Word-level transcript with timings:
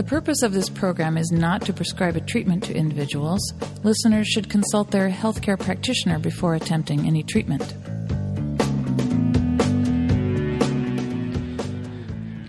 The 0.00 0.06
purpose 0.06 0.40
of 0.40 0.54
this 0.54 0.70
program 0.70 1.18
is 1.18 1.30
not 1.30 1.60
to 1.66 1.74
prescribe 1.74 2.16
a 2.16 2.22
treatment 2.22 2.64
to 2.64 2.74
individuals. 2.74 3.42
Listeners 3.82 4.26
should 4.26 4.48
consult 4.48 4.90
their 4.90 5.10
healthcare 5.10 5.60
practitioner 5.60 6.18
before 6.18 6.54
attempting 6.54 7.06
any 7.06 7.22
treatment. 7.22 7.74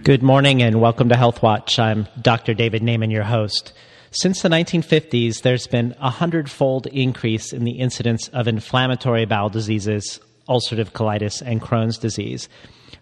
Good 0.05 0.23
morning 0.23 0.63
and 0.63 0.79
welcome 0.79 1.09
to 1.09 1.17
Health 1.17 1.43
Watch. 1.43 1.77
I'm 1.77 2.07
Dr. 2.21 2.53
David 2.53 2.83
Naiman, 2.83 3.11
your 3.11 3.23
host. 3.23 3.73
Since 4.11 4.43
the 4.43 4.47
1950s, 4.47 5.41
there's 5.41 5.67
been 5.67 5.93
a 5.99 6.09
hundredfold 6.09 6.87
increase 6.87 7.51
in 7.51 7.65
the 7.65 7.79
incidence 7.79 8.29
of 8.29 8.47
inflammatory 8.47 9.25
bowel 9.25 9.49
diseases, 9.49 10.21
ulcerative 10.47 10.91
colitis, 10.93 11.41
and 11.45 11.61
Crohn's 11.61 11.97
disease. 11.97 12.47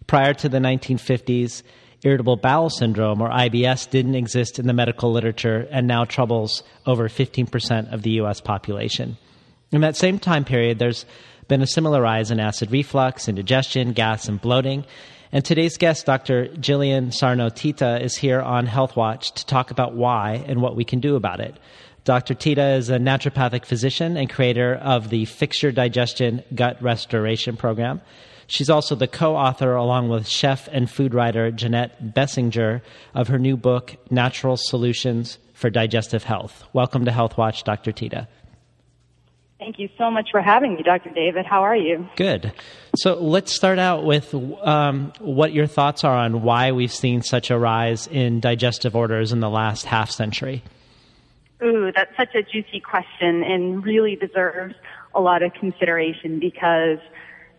Prior 0.08 0.34
to 0.34 0.50
the 0.50 0.58
1950s, 0.58 1.62
irritable 2.04 2.38
bowel 2.38 2.70
syndrome, 2.70 3.22
or 3.22 3.30
IBS, 3.30 3.90
didn't 3.90 4.16
exist 4.16 4.60
in 4.60 4.68
the 4.68 4.74
medical 4.74 5.12
literature 5.12 5.68
and 5.72 5.88
now 5.88 6.06
troubles 6.06 6.64
over 6.86 7.10
15% 7.10 7.94
of 7.94 8.04
the 8.04 8.12
U.S. 8.12 8.42
population. 8.42 9.18
In 9.72 9.82
that 9.82 9.96
same 9.96 10.20
time 10.20 10.46
period, 10.46 10.80
there's 10.80 11.06
been 11.48 11.62
a 11.62 11.68
similar 11.68 12.02
rise 12.02 12.32
in 12.32 12.40
acid 12.40 12.72
reflux, 12.72 13.28
indigestion, 13.28 13.94
gas, 13.94 14.28
and 14.28 14.40
bloating. 14.40 14.86
And 15.32 15.46
today's 15.46 15.78
guest, 15.78 16.06
Dr. 16.06 16.48
Jillian 16.48 17.14
Sarno 17.14 17.50
Teta, 17.50 18.02
is 18.02 18.16
here 18.16 18.42
on 18.42 18.66
Health 18.66 18.96
Watch 18.96 19.32
to 19.34 19.46
talk 19.46 19.70
about 19.70 19.94
why 19.94 20.44
and 20.48 20.62
what 20.62 20.76
we 20.76 20.84
can 20.84 21.00
do 21.00 21.16
about 21.16 21.40
it. 21.40 21.56
Dr. 22.04 22.34
Teta 22.34 22.70
is 22.70 22.90
a 22.90 22.98
naturopathic 22.98 23.66
physician 23.66 24.18
and 24.18 24.30
creator 24.30 24.76
of 24.76 25.10
the 25.10 25.26
Fix 25.26 25.62
Your 25.62 25.72
Digestion 25.72 26.44
Gut 26.56 26.82
Restoration 26.82 27.58
Program. 27.58 28.02
She's 28.50 28.70
also 28.70 28.96
the 28.96 29.08
co 29.08 29.36
author, 29.36 29.76
along 29.76 30.10
with 30.10 30.28
chef 30.28 30.68
and 30.72 30.90
food 30.90 31.14
writer 31.14 31.52
Jeanette 31.52 32.14
Bessinger, 32.16 32.82
of 33.14 33.28
her 33.28 33.38
new 33.38 33.56
book, 33.56 33.96
Natural 34.10 34.58
Solutions 34.58 35.38
for 35.54 35.70
Digestive 35.70 36.24
Health. 36.24 36.64
Welcome 36.74 37.06
to 37.06 37.12
Health 37.12 37.38
Watch, 37.38 37.64
Dr. 37.64 37.92
Teta. 37.92 38.28
Thank 39.60 39.78
you 39.78 39.88
so 40.00 40.10
much 40.10 40.30
for 40.32 40.42
having 40.42 40.74
me, 40.74 40.82
Dr. 40.82 41.12
David. 41.12 41.46
How 41.46 41.62
are 41.62 41.76
you? 41.76 42.10
Good. 42.16 42.52
So 42.96 43.22
let's 43.22 43.54
start 43.54 43.78
out 43.78 44.04
with 44.04 44.34
um, 44.34 45.14
what 45.20 45.54
your 45.54 45.68
thoughts 45.68 46.04
are 46.04 46.16
on 46.16 46.42
why 46.42 46.72
we've 46.72 46.94
seen 46.94 47.22
such 47.22 47.52
a 47.52 47.60
rise 47.60 48.08
in 48.08 48.40
digestive 48.40 48.96
orders 48.96 49.32
in 49.32 49.42
the 49.42 49.50
last 49.50 49.86
half 49.86 50.10
century. 50.10 50.64
Ooh, 51.62 51.92
that's 51.94 52.16
such 52.18 52.34
a 52.34 52.42
juicy 52.42 52.80
question 52.80 53.44
and 53.44 53.86
really 53.86 54.16
deserves 54.16 54.74
a 55.14 55.22
lot 55.22 55.44
of 55.44 55.54
consideration 55.54 56.40
because 56.40 56.98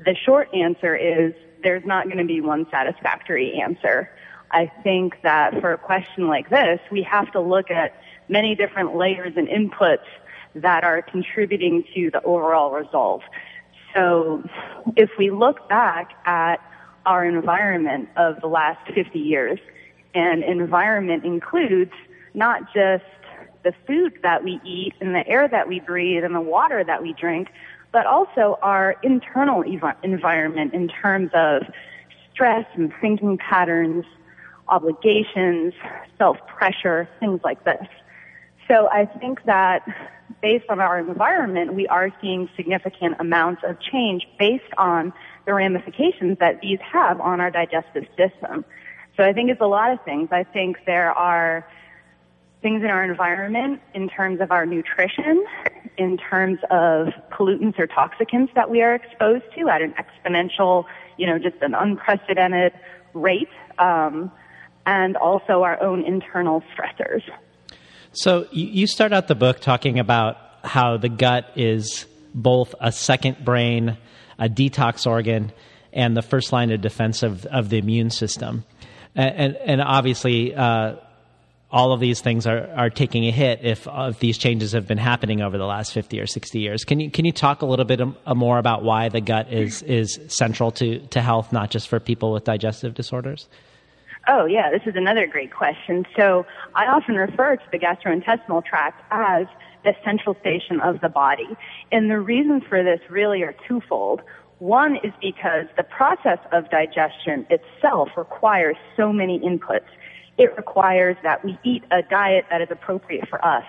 the 0.05 0.15
short 0.25 0.49
answer 0.55 0.97
is 0.97 1.35
there's 1.63 1.85
not 1.85 2.07
going 2.07 2.19
to 2.19 2.25
be 2.25 2.41
one 2.41 2.67
satisfactory 2.71 3.61
answer. 3.61 4.11
I 4.51 4.71
think 4.83 5.15
that 5.23 5.61
for 5.61 5.73
a 5.73 5.79
question 5.79 6.27
like 6.27 6.51
this, 6.51 6.81
we 6.91 7.03
have 7.03 7.31
to 7.33 7.41
look 7.41 7.71
at 7.71 7.95
many 8.29 8.55
different 8.55 8.97
layers 8.97 9.35
and 9.37 9.47
inputs 9.49 10.07
that 10.55 10.85
are 10.85 11.03
contributing 11.03 11.85
to 11.95 12.11
the 12.11 12.23
overall 12.23 12.73
result. 12.73 13.23
So 13.95 14.43
if 14.97 15.11
we 15.19 15.31
look 15.31 15.69
back 15.69 16.13
at 16.25 16.57
our 17.07 17.25
environment 17.25 18.09
of 18.17 18.41
the 18.41 18.47
last 18.47 18.91
50 18.93 19.19
years, 19.19 19.59
and 20.15 20.43
environment 20.43 21.25
includes 21.25 21.93
not 22.35 22.63
just 22.75 23.05
the 23.63 23.73
food 23.87 24.19
that 24.23 24.43
we 24.43 24.61
eat 24.65 24.95
and 25.01 25.15
the 25.15 25.27
air 25.27 25.47
that 25.47 25.69
we 25.69 25.81
breathe 25.81 26.25
and 26.25 26.35
the 26.35 26.41
water 26.41 26.83
that 26.83 27.03
we 27.03 27.13
drink, 27.13 27.49
but 27.93 28.07
also 28.07 28.59
our 28.63 28.97
internal 29.03 29.65
ev- 29.67 29.97
environment 30.03 30.75
in 30.75 30.89
terms 30.89 31.31
of 31.35 31.63
stress 32.33 32.67
and 32.75 32.93
thinking 33.01 33.39
patterns, 33.39 34.05
obligations, 34.69 35.75
self-pressure, 36.19 37.09
things 37.19 37.41
like 37.43 37.65
this. 37.65 37.87
So 38.69 38.89
I 38.91 39.07
think 39.07 39.45
that 39.45 39.83
based 40.41 40.67
on 40.69 40.81
our 40.81 40.99
environment, 40.99 41.75
we 41.75 41.89
are 41.89 42.11
seeing 42.21 42.49
significant 42.57 43.17
amounts 43.19 43.63
of 43.65 43.81
change 43.81 44.27
based 44.39 44.73
on 44.79 45.13
the 45.45 45.55
ramifications 45.55 46.39
that 46.39 46.61
these 46.61 46.79
have 46.81 47.21
on 47.21 47.41
our 47.41 47.51
digestive 47.51 48.07
system. 48.17 48.65
So 49.17 49.25
I 49.25 49.33
think 49.33 49.51
it's 49.51 49.61
a 49.61 49.67
lot 49.67 49.91
of 49.93 50.03
things. 50.05 50.29
I 50.31 50.45
think 50.45 50.79
there 50.87 51.13
are 51.13 51.67
things 52.63 52.83
in 52.83 52.91
our 52.91 53.03
environment 53.03 53.81
in 53.95 54.09
terms 54.09 54.41
of 54.41 54.53
our 54.53 54.67
nutrition, 54.67 55.45
in 56.01 56.17
terms 56.17 56.59
of 56.71 57.09
pollutants 57.31 57.79
or 57.79 57.87
toxicants 57.87 58.49
that 58.55 58.71
we 58.71 58.81
are 58.81 58.95
exposed 58.95 59.45
to 59.55 59.69
at 59.69 59.83
an 59.83 59.93
exponential, 60.03 60.87
you 61.19 61.27
know, 61.27 61.39
just 61.39 61.57
an 61.61 61.75
unprecedented 61.75 62.73
rate, 63.13 63.51
um, 63.79 64.33
and 64.87 65.15
also 65.19 65.63
our 65.63 65.81
own 65.83 66.03
internal 66.03 66.65
stressors. 66.73 67.23
So 68.13 68.47
you 68.51 68.87
start 68.87 69.13
out 69.13 69.29
the 69.29 69.35
book 69.35 69.61
talking 69.61 69.99
about 69.99 70.39
how 70.65 70.97
the 70.97 71.11
gut 71.11 71.53
is 71.55 72.07
both 72.35 72.75
a 72.81 72.93
second 72.93 73.45
brain, 73.45 73.99
a 74.39 74.49
detox 74.49 75.07
organ, 75.07 75.53
and 75.93 76.17
the 76.17 76.23
first 76.23 76.51
line 76.51 76.73
of 76.73 76.81
defense 76.81 77.23
of, 77.23 77.45
of 77.47 77.69
the 77.69 77.77
immune 77.77 78.09
system. 78.09 78.65
And, 79.15 79.35
and, 79.35 79.57
and 79.57 79.83
obviously, 79.83 80.55
uh, 80.55 80.97
all 81.73 81.93
of 81.93 82.01
these 82.01 82.21
things 82.21 82.47
are, 82.47 82.69
are 82.77 82.91
taking 82.91 83.25
a 83.25 83.31
hit 83.31 83.61
if, 83.63 83.87
if 83.91 84.19
these 84.19 84.37
changes 84.37 84.73
have 84.73 84.87
been 84.87 84.99
happening 84.99 85.41
over 85.41 85.57
the 85.57 85.67
last 85.67 85.93
50 85.93 86.19
or 86.21 86.27
60 86.27 86.59
years. 86.59 86.85
Can 86.85 86.99
you, 86.99 87.11
can 87.11 87.25
you 87.25 87.33
talk 87.33 87.63
a 87.63 87.67
little 87.67 87.85
bit 87.85 88.01
um, 88.01 88.17
uh, 88.27 88.35
more 88.35 88.59
about 88.59 88.83
why 88.83 89.09
the 89.09 89.21
gut 89.21 89.53
is, 89.53 89.83
is 89.83 90.19
central 90.29 90.73
to, 90.73 90.99
to 91.09 91.21
health, 91.21 91.53
not 91.53 91.71
just 91.71 91.89
for 91.89 92.01
people 92.01 92.33
with 92.33 92.45
digestive 92.45 92.95
disorders? 92.95 93.49
Oh, 94.29 94.45
yeah, 94.45 94.71
this 94.71 94.83
is 94.85 94.97
another 94.97 95.27
great 95.27 95.53
question. 95.53 96.05
So 96.17 96.45
I 96.75 96.87
often 96.87 97.15
refer 97.15 97.57
to 97.57 97.63
the 97.71 97.79
gastrointestinal 97.79 98.65
tract 98.65 99.03
as 99.11 99.47
the 99.85 99.95
central 100.05 100.37
station 100.41 100.81
of 100.81 101.01
the 101.01 101.09
body. 101.09 101.57
And 101.91 102.11
the 102.11 102.21
reasons 102.21 102.65
for 102.69 102.83
this 102.83 103.01
really 103.09 103.43
are 103.43 103.55
twofold. 103.67 104.23
One 104.59 104.97
is 104.97 105.13
because 105.23 105.67
the 105.79 105.85
process 105.85 106.39
of 106.53 106.69
digestion 106.69 107.47
itself 107.49 108.11
requires 108.17 108.77
so 108.95 109.11
many 109.11 109.39
inputs. 109.39 109.89
It 110.41 110.57
requires 110.57 111.19
that 111.23 111.45
we 111.45 111.59
eat 111.65 111.85
a 111.91 112.01
diet 112.01 112.47
that 112.51 112.63
is 112.63 112.69
appropriate 112.71 113.29
for 113.29 113.45
us. 113.45 113.65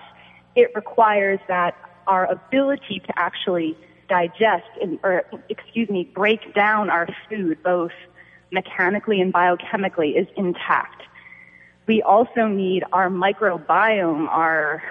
It 0.56 0.70
requires 0.74 1.38
that 1.46 1.76
our 2.06 2.24
ability 2.24 3.00
to 3.06 3.12
actually 3.18 3.76
digest 4.08 4.68
and, 4.80 4.98
or 5.02 5.22
excuse 5.50 5.90
me, 5.90 6.04
break 6.14 6.54
down 6.54 6.88
our 6.88 7.06
food 7.28 7.62
both 7.62 7.92
mechanically 8.50 9.20
and 9.20 9.34
biochemically 9.34 10.18
is 10.18 10.26
intact. 10.34 11.02
We 11.86 12.00
also 12.00 12.46
need 12.48 12.84
our 12.90 13.10
microbiome, 13.10 14.28
our 14.28 14.82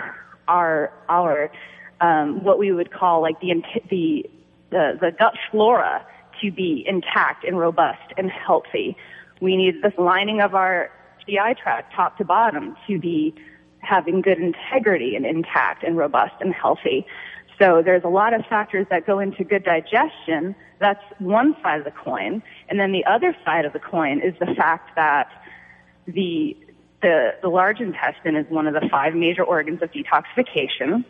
our 0.47 0.93
our 1.09 1.51
um, 1.99 2.43
what 2.43 2.59
we 2.59 2.71
would 2.71 2.91
call 2.91 3.21
like 3.23 3.39
the 3.39 3.53
the 3.89 4.29
the, 4.69 4.97
the 5.01 5.11
gut 5.17 5.33
flora 5.49 6.05
to 6.41 6.51
be 6.51 6.83
intact 6.87 7.43
and 7.43 7.57
robust 7.57 8.13
and 8.17 8.29
healthy. 8.29 8.95
We 9.39 9.57
need 9.57 9.81
this 9.81 9.93
lining 9.97 10.41
of 10.41 10.53
our 10.53 10.91
GI 11.25 11.55
tract, 11.61 11.93
top 11.93 12.17
to 12.17 12.25
bottom, 12.25 12.75
to 12.87 12.99
be 12.99 13.33
having 13.79 14.21
good 14.21 14.37
integrity 14.37 15.15
and 15.15 15.25
intact 15.25 15.83
and 15.83 15.97
robust 15.97 16.35
and 16.39 16.53
healthy. 16.53 17.05
So 17.59 17.81
there's 17.83 18.03
a 18.03 18.09
lot 18.09 18.33
of 18.33 18.45
factors 18.47 18.87
that 18.89 19.05
go 19.05 19.19
into 19.19 19.43
good 19.43 19.63
digestion. 19.63 20.55
That's 20.79 21.03
one 21.19 21.55
side 21.61 21.79
of 21.79 21.85
the 21.85 21.91
coin. 21.91 22.41
And 22.69 22.79
then 22.79 22.91
the 22.91 23.05
other 23.05 23.35
side 23.45 23.65
of 23.65 23.73
the 23.73 23.79
coin 23.79 24.19
is 24.19 24.33
the 24.39 24.53
fact 24.55 24.95
that 24.95 25.29
the, 26.07 26.57
the, 27.01 27.35
the 27.41 27.49
large 27.49 27.79
intestine 27.79 28.35
is 28.35 28.49
one 28.49 28.67
of 28.67 28.73
the 28.73 28.87
five 28.89 29.13
major 29.13 29.43
organs 29.43 29.81
of 29.83 29.91
detoxification. 29.91 31.05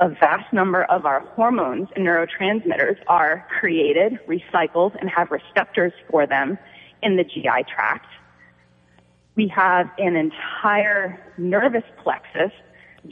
A 0.00 0.08
vast 0.08 0.52
number 0.52 0.84
of 0.84 1.06
our 1.06 1.20
hormones 1.20 1.88
and 1.94 2.04
neurotransmitters 2.04 2.98
are 3.06 3.46
created, 3.58 4.18
recycled, 4.28 4.94
and 5.00 5.08
have 5.08 5.30
receptors 5.30 5.92
for 6.10 6.26
them 6.26 6.58
in 7.02 7.16
the 7.16 7.24
GI 7.24 7.64
tract. 7.72 8.08
We 9.36 9.48
have 9.48 9.90
an 9.98 10.16
entire 10.16 11.20
nervous 11.36 11.84
plexus 12.02 12.52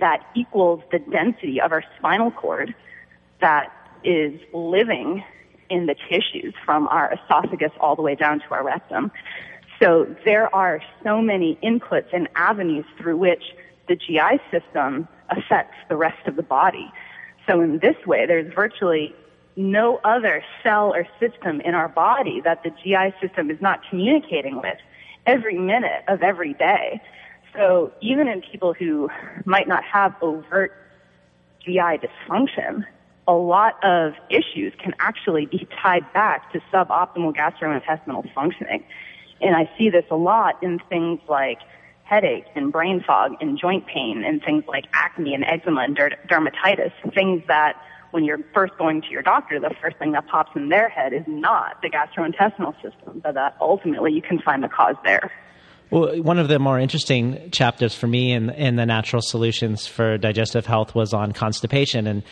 that 0.01 0.25
equals 0.35 0.83
the 0.91 0.99
density 0.99 1.61
of 1.61 1.73
our 1.73 1.83
spinal 1.99 2.31
cord 2.31 2.75
that 3.41 3.73
is 4.05 4.41
living 4.53 5.25
in 5.69 5.87
the 5.87 5.95
tissues 6.09 6.55
from 6.65 6.87
our 6.89 7.13
esophagus 7.13 7.73
all 7.81 7.97
the 7.97 8.03
way 8.03 8.15
down 8.15 8.41
to 8.41 8.47
our 8.51 8.65
rectum. 8.65 9.11
So 9.81 10.15
there 10.25 10.55
are 10.55 10.81
so 11.03 11.21
many 11.21 11.59
inputs 11.63 12.13
and 12.13 12.29
avenues 12.37 12.85
through 12.99 13.17
which 13.17 13.43
the 13.89 13.97
GI 13.97 14.41
system 14.51 15.09
affects 15.29 15.77
the 15.89 15.97
rest 15.97 16.27
of 16.29 16.37
the 16.37 16.43
body. 16.43 16.93
So 17.49 17.61
in 17.61 17.81
this 17.81 17.97
way, 18.07 18.27
there's 18.27 18.53
virtually 18.55 19.15
no 19.57 20.01
other 20.05 20.45
cell 20.63 20.95
or 20.95 21.07
system 21.19 21.61
in 21.63 21.75
our 21.75 21.89
body 21.89 22.41
that 22.45 22.63
the 22.63 22.71
GI 22.71 23.15
system 23.21 23.51
is 23.51 23.61
not 23.61 23.81
communicating 23.91 24.57
with 24.57 24.79
every 25.27 25.59
minute 25.59 26.05
of 26.09 26.23
every 26.23 26.55
day. 26.55 27.01
So 27.55 27.93
even 28.01 28.29
in 28.29 28.41
people 28.41 28.73
who 28.73 29.11
might 29.45 29.69
not 29.69 29.85
have 29.85 30.15
overt 30.23 30.73
GI 31.65 31.99
dysfunction, 32.01 32.85
a 33.29 33.35
lot 33.35 33.83
of 33.85 34.15
issues 34.31 34.73
can 34.79 34.95
actually 34.99 35.47
be 35.47 35.69
tied 35.81 36.11
back 36.13 36.53
to 36.53 36.61
suboptimal 36.73 37.37
gastrointestinal 37.37 38.33
functioning. 38.35 38.85
And 39.41 39.55
I 39.55 39.71
see 39.79 39.91
this 39.91 40.05
a 40.11 40.17
lot 40.17 40.63
in 40.63 40.81
things 40.89 41.21
like 41.29 41.59
headache 42.05 42.47
and 42.55 42.73
brain 42.73 43.03
fog 43.07 43.37
and 43.41 43.59
joint 43.59 43.87
pain 43.87 44.25
and 44.25 44.43
things 44.43 44.65
like 44.67 44.87
acne 44.93 45.35
and 45.35 45.45
eczema 45.45 45.83
and 45.83 45.97
dermatitis, 45.97 46.93
things 47.15 47.43
that 47.49 47.81
when 48.13 48.25
you're 48.25 48.39
first 48.55 48.77
going 48.79 49.03
to 49.03 49.09
your 49.09 49.23
doctor, 49.23 49.59
the 49.59 49.75
first 49.83 49.99
thing 49.99 50.13
that 50.13 50.27
pops 50.29 50.55
in 50.55 50.69
their 50.69 50.89
head 50.89 51.13
is 51.13 51.25
not 51.27 51.83
the 51.83 51.91
gastrointestinal 51.91 52.75
system, 52.83 53.21
but 53.23 53.35
that 53.35 53.57
ultimately 53.61 54.13
you 54.13 54.23
can 54.23 54.39
find 54.39 54.63
the 54.63 54.69
cause 54.69 54.97
there. 55.05 55.31
Well, 55.91 56.23
one 56.23 56.39
of 56.39 56.49
the 56.49 56.59
more 56.59 56.79
interesting 56.79 57.51
chapters 57.51 57.95
for 57.95 58.07
me 58.07 58.33
in, 58.33 58.49
in 58.51 58.77
the 58.77 58.87
natural 58.87 59.21
solutions 59.21 59.87
for 59.87 60.17
digestive 60.17 60.65
health 60.65 60.95
was 60.95 61.13
on 61.13 61.33
constipation. 61.33 62.07
And 62.07 62.23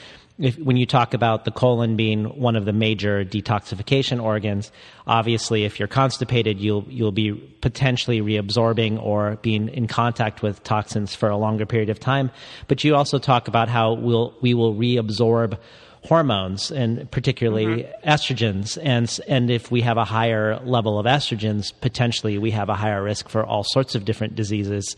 if, 0.40 0.58
when 0.58 0.76
you 0.76 0.86
talk 0.86 1.14
about 1.14 1.44
the 1.44 1.50
colon 1.50 1.96
being 1.96 2.24
one 2.24 2.56
of 2.56 2.64
the 2.64 2.72
major 2.72 3.24
detoxification 3.24 4.22
organs, 4.22 4.72
obviously, 5.06 5.64
if 5.64 5.78
you're 5.78 5.88
constipated, 5.88 6.58
you'll 6.60 6.84
you'll 6.88 7.12
be 7.12 7.32
potentially 7.60 8.20
reabsorbing 8.20 9.00
or 9.02 9.36
being 9.42 9.68
in 9.68 9.86
contact 9.86 10.42
with 10.42 10.62
toxins 10.64 11.14
for 11.14 11.28
a 11.28 11.36
longer 11.36 11.66
period 11.66 11.90
of 11.90 12.00
time. 12.00 12.30
But 12.68 12.82
you 12.82 12.96
also 12.96 13.18
talk 13.18 13.48
about 13.48 13.68
how 13.68 13.92
we'll 13.92 14.34
we 14.40 14.54
will 14.54 14.74
reabsorb 14.74 15.58
hormones 16.04 16.70
and 16.70 17.10
particularly 17.10 17.66
mm-hmm. 17.66 18.08
estrogens 18.08 18.78
and 18.82 19.20
and 19.28 19.50
if 19.50 19.70
we 19.70 19.82
have 19.82 19.98
a 19.98 20.04
higher 20.04 20.58
level 20.60 20.98
of 20.98 21.04
estrogens 21.04 21.74
potentially 21.82 22.38
we 22.38 22.50
have 22.50 22.70
a 22.70 22.74
higher 22.74 23.02
risk 23.02 23.28
for 23.28 23.44
all 23.44 23.62
sorts 23.64 23.94
of 23.94 24.06
different 24.06 24.34
diseases 24.34 24.96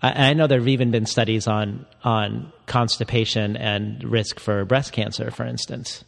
I, 0.00 0.34
know 0.34 0.46
there 0.46 0.60
have 0.60 0.68
even 0.68 0.90
been 0.92 1.06
studies 1.06 1.48
on 1.48 1.84
on 2.04 2.52
constipation 2.66 3.56
and 3.56 4.04
risk 4.04 4.38
for 4.38 4.64
breast 4.64 4.92
cancer, 4.92 5.30
for 5.30 5.44
instance. 5.44 6.04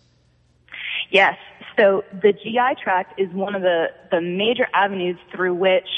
Yes. 1.10 1.36
So 1.76 2.04
the 2.12 2.32
GI 2.32 2.82
tract 2.82 3.18
is 3.18 3.32
one 3.32 3.54
of 3.54 3.62
the, 3.62 3.86
the 4.10 4.20
major 4.20 4.68
avenues 4.74 5.16
through 5.34 5.54
which 5.54 5.88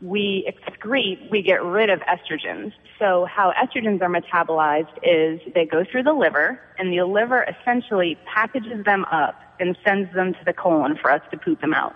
we 0.00 0.50
excrete, 0.50 1.30
we 1.30 1.42
get 1.42 1.62
rid 1.62 1.90
of 1.90 2.00
estrogens. 2.00 2.72
So 2.98 3.26
how 3.26 3.52
estrogens 3.52 4.02
are 4.02 4.08
metabolized 4.08 4.96
is 5.02 5.40
they 5.54 5.66
go 5.66 5.84
through 5.90 6.02
the 6.04 6.12
liver 6.12 6.60
and 6.78 6.92
the 6.92 7.04
liver 7.04 7.44
essentially 7.44 8.18
packages 8.32 8.84
them 8.84 9.04
up 9.10 9.40
and 9.60 9.76
sends 9.84 10.12
them 10.14 10.32
to 10.34 10.40
the 10.44 10.52
colon 10.52 10.96
for 11.00 11.10
us 11.10 11.22
to 11.30 11.38
poop 11.38 11.60
them 11.60 11.74
out. 11.74 11.94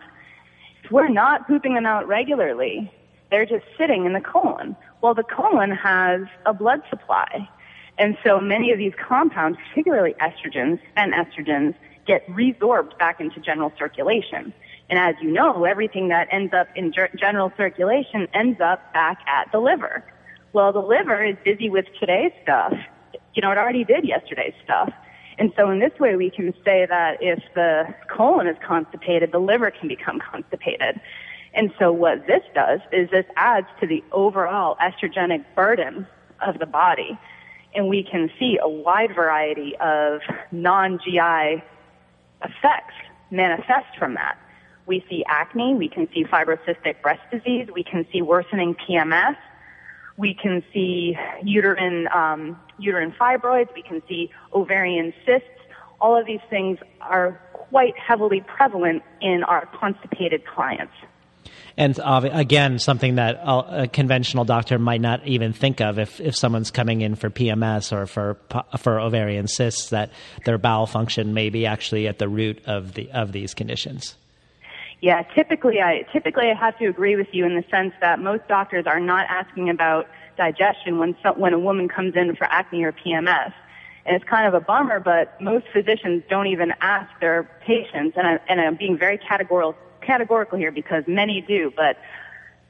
If 0.85 0.91
we're 0.91 1.09
not 1.09 1.47
pooping 1.47 1.75
them 1.75 1.87
out 1.87 2.07
regularly, 2.07 2.93
they're 3.31 3.47
just 3.47 3.65
sitting 3.77 4.07
in 4.07 4.13
the 4.13 4.21
colon. 4.21 4.77
Well, 5.01 5.15
the 5.15 5.23
colon 5.23 5.71
has 5.71 6.23
a 6.47 6.53
blood 6.53 6.83
supply. 6.91 7.49
And 7.99 8.17
so 8.25 8.41
many 8.41 8.71
of 8.73 8.79
these 8.79 8.93
compounds, 8.97 9.59
particularly 9.69 10.15
estrogens 10.21 10.81
and 10.97 11.13
estrogens, 11.13 11.75
get 12.07 12.27
resorbed 12.29 12.97
back 12.99 13.21
into 13.21 13.41
general 13.41 13.73
circulation. 13.79 14.53
And 14.89 14.99
as 14.99 15.15
you 15.21 15.31
know, 15.31 15.65
everything 15.65 16.09
that 16.09 16.29
ends 16.31 16.55
up 16.55 16.69
in 16.75 16.93
general 17.17 17.53
circulation 17.57 18.29
ends 18.33 18.61
up 18.61 18.93
back 18.95 19.19
at 19.27 19.53
the 19.53 19.59
liver. 19.59 20.03
Well, 20.53 20.73
the 20.73 20.81
liver 20.81 21.23
is 21.23 21.37
busy 21.45 21.69
with 21.69 21.85
today's 22.01 22.33
stuff. 22.43 22.73
You 23.35 23.43
know, 23.43 23.51
it 23.53 23.59
already 23.59 23.85
did 23.85 24.05
yesterday's 24.05 24.55
stuff. 24.65 24.91
And 25.39 25.53
so 25.57 25.71
in 25.71 25.79
this 25.79 25.93
way, 26.01 26.17
we 26.17 26.31
can 26.31 26.53
say 26.65 26.87
that 26.87 27.19
if 27.21 27.41
the 27.55 27.95
colon 28.09 28.47
is 28.49 28.57
constipated, 28.67 29.31
the 29.31 29.39
liver 29.39 29.71
can 29.71 29.87
become 29.87 30.19
constipated. 30.19 31.01
And 31.55 31.73
so 31.79 31.93
what 31.93 32.27
this 32.27 32.43
does 32.55 32.81
is 32.93 33.11
this 33.11 33.25
adds 33.37 33.67
to 33.81 33.87
the 33.87 34.05
overall 34.13 34.77
estrogenic 34.77 35.45
burden 35.55 36.07
of 36.47 36.59
the 36.59 36.67
body. 36.67 37.19
And 37.75 37.89
we 37.89 38.03
can 38.03 38.31
see 38.39 38.59
a 38.61 38.69
wide 38.69 39.15
variety 39.15 39.77
of 39.77 40.21
non-GI 40.53 41.63
effects 42.43 42.95
manifest 43.31 43.97
from 43.99 44.15
that. 44.15 44.39
We 44.87 45.05
see 45.09 45.25
acne, 45.29 45.75
we 45.75 45.89
can 45.89 46.09
see 46.15 46.25
fibrocystic 46.25 47.03
breast 47.03 47.21
disease, 47.31 47.69
we 47.75 47.85
can 47.85 48.07
see 48.11 48.23
worsening 48.23 48.75
PMS, 48.75 49.37
we 50.17 50.35
can 50.35 50.63
see 50.73 51.17
uterine, 51.43 52.09
um, 52.09 52.59
uterine 52.79 53.13
fibroids, 53.13 53.69
we 53.75 53.83
can 53.83 54.03
see 54.09 54.31
ovarian 54.55 55.13
cysts. 55.27 55.49
All 56.01 56.17
of 56.17 56.27
these 56.27 56.41
things 56.49 56.79
are 57.03 57.39
quite 57.53 57.99
heavily 57.99 58.41
prevalent 58.41 59.03
in 59.21 59.43
our 59.45 59.67
constipated 59.67 60.47
clients 60.47 60.95
and 61.79 62.01
again, 62.05 62.81
something 62.81 63.15
that 63.15 63.41
a 63.45 63.87
conventional 63.87 64.45
doctor 64.45 64.81
might 64.81 65.01
not 65.01 65.25
even 65.29 65.53
think 65.53 65.81
of 65.81 66.01
if, 66.01 66.21
if 66.21 66.35
someone's 66.35 66.73
coming 66.73 67.03
in 67.03 67.15
for 67.15 67.31
PMS 67.31 67.93
or 67.93 68.07
for 68.07 68.37
for 68.79 68.99
ovarian 68.99 69.47
cysts, 69.47 69.91
that 69.91 70.11
their 70.45 70.59
bowel 70.59 70.87
function 70.87 71.35
may 71.35 71.51
be 71.51 71.67
actually 71.67 72.09
at 72.09 72.19
the 72.19 72.29
root 72.29 72.61
of 72.67 72.95
the 72.95 73.09
of 73.13 73.31
these 73.31 73.55
conditions. 73.55 74.17
Yeah, 75.01 75.23
typically 75.23 75.81
I 75.81 76.05
typically 76.13 76.51
I 76.51 76.59
have 76.59 76.77
to 76.79 76.87
agree 76.87 77.15
with 77.15 77.29
you 77.31 77.47
in 77.47 77.55
the 77.55 77.65
sense 77.71 77.95
that 78.01 78.19
most 78.19 78.49
doctors 78.49 78.89
are 78.89 78.99
not 78.99 79.27
asking 79.29 79.71
about 79.71 80.09
digestion 80.37 80.99
when 80.99 81.15
when 81.37 81.55
a 81.55 81.61
woman 81.61 81.89
comes 81.89 82.17
in 82.17 82.35
for 82.35 82.45
acne 82.51 82.83
or 82.83 82.93
PMS. 82.93 83.53
And 84.05 84.17
it's 84.17 84.25
kind 84.25 84.49
of 84.49 84.55
a 84.55 84.61
bummer, 84.61 84.99
but 84.99 85.41
most 85.41 85.67
physicians 85.73 86.25
don't 86.29 86.47
even 86.47 86.73
ask 86.81 87.11
their 87.21 87.43
patients, 87.61 88.17
and, 88.17 88.27
I, 88.27 88.39
and 88.49 88.59
I'm 88.59 88.75
being 88.75 88.97
very 88.97 89.19
categorical, 89.19 89.77
categorical 90.09 90.59
here 90.59 90.73
because 90.73 91.05
many 91.07 91.43
do, 91.43 91.71
but 91.77 91.99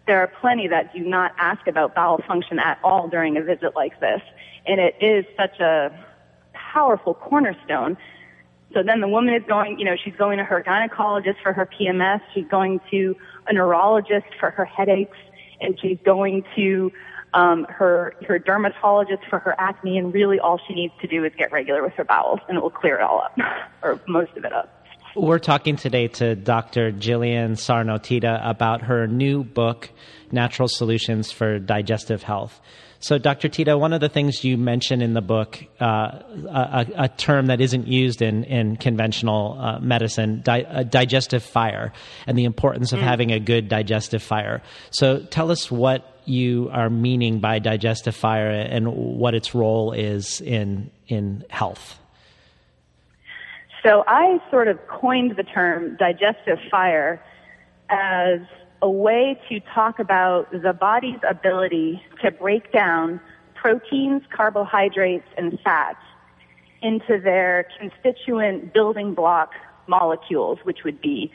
there 0.08 0.19
are 0.20 0.26
plenty 0.26 0.67
that 0.67 0.93
do 0.93 1.00
not 1.00 1.32
ask 1.38 1.67
about 1.69 1.94
bowel 1.94 2.20
function 2.26 2.58
at 2.58 2.81
all 2.82 3.08
during 3.08 3.37
a 3.37 3.43
visit 3.43 3.76
like 3.76 4.00
this. 4.00 4.20
And 4.67 4.81
it 4.81 4.96
is 5.00 5.25
such 5.37 5.61
a 5.61 5.93
powerful 6.52 7.14
cornerstone. 7.14 7.96
So 8.75 8.82
then 8.82 9.00
the 9.00 9.08
woman 9.08 9.35
is 9.35 9.44
going, 9.46 9.79
you 9.79 9.85
know, 9.85 9.96
she's 10.02 10.17
going 10.17 10.38
to 10.38 10.44
her 10.44 10.62
gynecologist 10.62 11.40
for 11.43 11.52
her 11.52 11.67
PMS, 11.67 12.20
she's 12.35 12.49
going 12.49 12.81
to 12.90 13.17
a 13.46 13.52
neurologist 13.52 14.26
for 14.41 14.50
her 14.50 14.64
headaches, 14.64 15.17
and 15.61 15.79
she's 15.81 15.99
going 16.05 16.44
to 16.56 16.93
um, 17.34 17.64
her 17.69 18.14
her 18.26 18.38
dermatologist 18.38 19.23
for 19.29 19.38
her 19.38 19.55
acne, 19.58 19.99
and 19.99 20.12
really 20.12 20.41
all 20.41 20.58
she 20.67 20.75
needs 20.75 20.94
to 21.02 21.06
do 21.06 21.25
is 21.25 21.32
get 21.37 21.52
regular 21.52 21.82
with 21.82 21.93
her 21.94 22.05
bowels, 22.05 22.41
and 22.49 22.56
it 22.58 22.62
will 22.62 22.70
clear 22.70 22.96
it 22.96 23.02
all 23.02 23.20
up, 23.20 23.38
or 23.82 24.00
most 24.08 24.32
of 24.37 24.44
it 24.44 24.52
up. 24.52 24.77
We're 25.16 25.38
talking 25.38 25.76
today 25.76 26.08
to 26.08 26.34
Dr. 26.34 26.93
Jillian 26.93 27.58
Sarno-Teta 27.58 28.43
about 28.44 28.82
her 28.82 29.06
new 29.06 29.43
book, 29.43 29.90
Natural 30.31 30.69
Solutions 30.69 31.32
for 31.32 31.58
Digestive 31.58 32.22
Health. 32.22 32.60
So, 33.00 33.16
Dr. 33.16 33.49
Teta, 33.49 33.78
one 33.78 33.93
of 33.93 34.00
the 34.00 34.08
things 34.08 34.44
you 34.44 34.58
mention 34.58 35.00
in 35.00 35.14
the 35.14 35.22
book, 35.22 35.64
uh, 35.81 35.84
a, 35.84 36.87
a, 36.96 37.08
term 37.08 37.46
that 37.46 37.60
isn't 37.60 37.87
used 37.87 38.20
in, 38.22 38.44
in 38.44 38.76
conventional 38.76 39.56
uh, 39.58 39.78
medicine, 39.78 40.43
di- 40.43 40.84
digestive 40.84 41.43
fire, 41.43 41.93
and 42.26 42.37
the 42.37 42.44
importance 42.44 42.93
of 42.93 42.99
mm. 42.99 43.05
having 43.05 43.31
a 43.31 43.38
good 43.38 43.69
digestive 43.69 44.22
fire. 44.22 44.62
So, 44.91 45.20
tell 45.20 45.50
us 45.50 45.70
what 45.70 46.20
you 46.24 46.69
are 46.72 46.91
meaning 46.91 47.38
by 47.38 47.60
digestive 47.60 48.17
fire 48.17 48.50
and 48.50 48.93
what 48.93 49.34
its 49.34 49.55
role 49.55 49.93
is 49.93 50.41
in, 50.41 50.91
in 51.06 51.44
health. 51.48 51.98
So 53.82 54.05
I 54.06 54.41
sort 54.51 54.69
of 54.69 54.79
coined 54.89 55.37
the 55.37 55.44
term 55.44 55.97
digestive 55.97 56.58
fire 56.70 57.23
as 57.89 58.41
a 58.82 58.91
way 58.91 59.41
to 59.49 59.61
talk 59.75 59.99
about 59.99 60.51
the 60.51 60.73
body's 60.73 61.20
ability 61.29 62.03
to 62.23 62.31
break 62.31 62.73
down 62.73 63.20
proteins, 63.55 64.23
carbohydrates, 64.35 65.27
and 65.37 65.58
fats 65.63 66.03
into 66.82 67.20
their 67.20 67.67
constituent 67.79 68.73
building 68.73 69.15
block 69.15 69.53
molecules, 69.87 70.58
which 70.63 70.85
would 70.85 71.01
be 71.01 71.32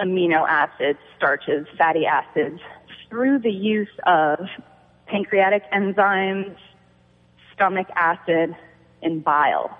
amino 0.00 0.46
acids, 0.48 0.98
starches, 1.16 1.66
fatty 1.78 2.06
acids, 2.06 2.60
through 3.08 3.38
the 3.38 3.52
use 3.52 3.88
of 4.06 4.40
pancreatic 5.06 5.62
enzymes, 5.72 6.56
stomach 7.54 7.86
acid, 7.94 8.54
and 9.02 9.22
bile. 9.22 9.78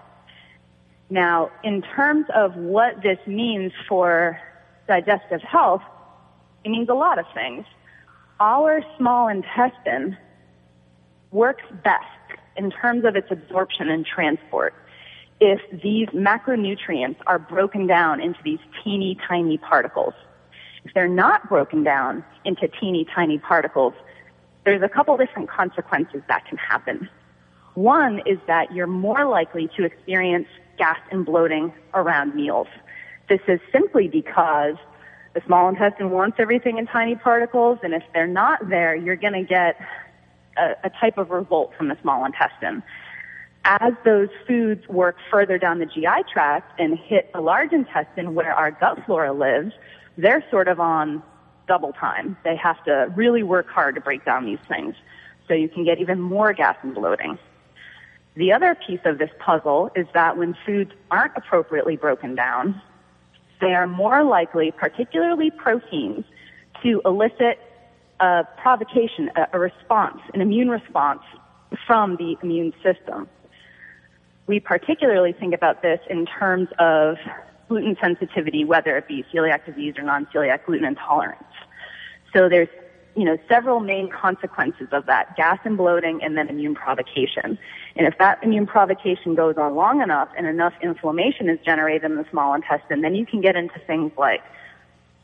Now, 1.10 1.50
in 1.62 1.82
terms 1.82 2.26
of 2.34 2.56
what 2.56 3.02
this 3.02 3.18
means 3.26 3.72
for 3.88 4.40
digestive 4.88 5.42
health, 5.42 5.82
it 6.64 6.70
means 6.70 6.88
a 6.88 6.94
lot 6.94 7.18
of 7.18 7.26
things. 7.34 7.66
Our 8.40 8.82
small 8.96 9.28
intestine 9.28 10.16
works 11.30 11.64
best 11.82 12.04
in 12.56 12.70
terms 12.70 13.04
of 13.04 13.16
its 13.16 13.28
absorption 13.30 13.88
and 13.88 14.06
transport 14.06 14.74
if 15.40 15.60
these 15.82 16.08
macronutrients 16.08 17.16
are 17.26 17.38
broken 17.38 17.86
down 17.86 18.20
into 18.20 18.38
these 18.44 18.60
teeny 18.82 19.18
tiny 19.28 19.58
particles. 19.58 20.14
If 20.84 20.94
they're 20.94 21.08
not 21.08 21.48
broken 21.48 21.82
down 21.82 22.24
into 22.44 22.68
teeny 22.68 23.06
tiny 23.14 23.38
particles, 23.38 23.94
there's 24.64 24.82
a 24.82 24.88
couple 24.88 25.16
different 25.16 25.50
consequences 25.50 26.22
that 26.28 26.46
can 26.46 26.56
happen. 26.56 27.08
One 27.74 28.20
is 28.26 28.38
that 28.46 28.72
you're 28.72 28.86
more 28.86 29.26
likely 29.26 29.68
to 29.76 29.84
experience 29.84 30.46
gas 30.76 30.98
and 31.10 31.24
bloating 31.24 31.72
around 31.94 32.34
meals. 32.34 32.68
This 33.28 33.40
is 33.48 33.60
simply 33.72 34.08
because 34.08 34.76
the 35.34 35.42
small 35.46 35.68
intestine 35.68 36.10
wants 36.10 36.36
everything 36.38 36.78
in 36.78 36.86
tiny 36.86 37.16
particles, 37.16 37.78
and 37.82 37.94
if 37.94 38.02
they're 38.12 38.26
not 38.26 38.68
there, 38.68 38.94
you're 38.94 39.16
going 39.16 39.32
to 39.32 39.42
get 39.42 39.76
a, 40.56 40.74
a 40.84 40.90
type 40.90 41.18
of 41.18 41.30
revolt 41.30 41.72
from 41.76 41.88
the 41.88 41.96
small 42.02 42.24
intestine. 42.24 42.82
As 43.64 43.94
those 44.04 44.28
foods 44.46 44.86
work 44.88 45.16
further 45.30 45.58
down 45.58 45.78
the 45.78 45.86
GI 45.86 46.24
tract 46.32 46.78
and 46.78 46.98
hit 46.98 47.32
the 47.32 47.40
large 47.40 47.72
intestine 47.72 48.34
where 48.34 48.52
our 48.52 48.70
gut 48.70 48.98
flora 49.06 49.32
lives, 49.32 49.72
they're 50.18 50.44
sort 50.50 50.68
of 50.68 50.78
on 50.80 51.22
double 51.66 51.92
time. 51.94 52.36
They 52.44 52.56
have 52.56 52.82
to 52.84 53.10
really 53.16 53.42
work 53.42 53.68
hard 53.68 53.94
to 53.94 54.00
break 54.00 54.24
down 54.24 54.44
these 54.44 54.58
things. 54.68 54.94
So 55.48 55.54
you 55.54 55.68
can 55.68 55.84
get 55.84 55.98
even 55.98 56.20
more 56.20 56.52
gas 56.52 56.76
and 56.82 56.94
bloating. 56.94 57.38
The 58.36 58.52
other 58.52 58.74
piece 58.74 59.00
of 59.04 59.18
this 59.18 59.30
puzzle 59.38 59.90
is 59.94 60.06
that 60.12 60.36
when 60.36 60.56
foods 60.66 60.90
aren't 61.10 61.36
appropriately 61.36 61.96
broken 61.96 62.34
down, 62.34 62.80
they 63.60 63.74
are 63.74 63.86
more 63.86 64.24
likely, 64.24 64.72
particularly 64.72 65.50
proteins, 65.50 66.24
to 66.82 67.00
elicit 67.04 67.58
a 68.20 68.44
provocation, 68.58 69.30
a, 69.52 69.58
response, 69.58 70.20
an 70.34 70.40
immune 70.40 70.68
response 70.68 71.22
from 71.86 72.16
the 72.16 72.36
immune 72.42 72.72
system. 72.82 73.28
We 74.46 74.60
particularly 74.60 75.32
think 75.32 75.54
about 75.54 75.82
this 75.82 76.00
in 76.10 76.26
terms 76.26 76.68
of 76.78 77.16
gluten 77.68 77.96
sensitivity, 78.02 78.64
whether 78.64 78.96
it 78.96 79.08
be 79.08 79.24
celiac 79.32 79.64
disease 79.64 79.94
or 79.96 80.02
non-celiac 80.02 80.66
gluten 80.66 80.84
intolerance. 80.84 81.42
So 82.34 82.48
there's, 82.48 82.68
you 83.16 83.24
know, 83.24 83.38
several 83.48 83.80
main 83.80 84.10
consequences 84.10 84.88
of 84.92 85.06
that, 85.06 85.36
gas 85.36 85.58
and 85.64 85.76
bloating 85.76 86.22
and 86.22 86.36
then 86.36 86.48
immune 86.48 86.74
provocation. 86.74 87.58
And 87.96 88.06
if 88.06 88.18
that 88.18 88.42
immune 88.42 88.66
provocation 88.66 89.34
goes 89.34 89.56
on 89.56 89.76
long 89.76 90.02
enough 90.02 90.28
and 90.36 90.46
enough 90.46 90.74
inflammation 90.82 91.48
is 91.48 91.58
generated 91.64 92.10
in 92.10 92.16
the 92.16 92.26
small 92.30 92.54
intestine, 92.54 93.02
then 93.02 93.14
you 93.14 93.24
can 93.24 93.40
get 93.40 93.54
into 93.54 93.78
things 93.86 94.10
like, 94.18 94.42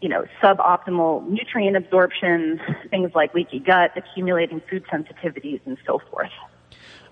you 0.01 0.09
know, 0.09 0.25
suboptimal 0.43 1.29
nutrient 1.29 1.77
absorption, 1.77 2.61
things 2.91 3.11
like 3.15 3.35
leaky 3.35 3.59
gut, 3.59 3.91
accumulating 3.97 4.63
food 4.71 4.85
sensitivities, 4.87 5.61
and 5.67 5.77
so 5.85 6.01
forth. 6.11 6.31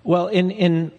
Well, 0.03 0.27
in, 0.27 0.49
in 0.49 0.91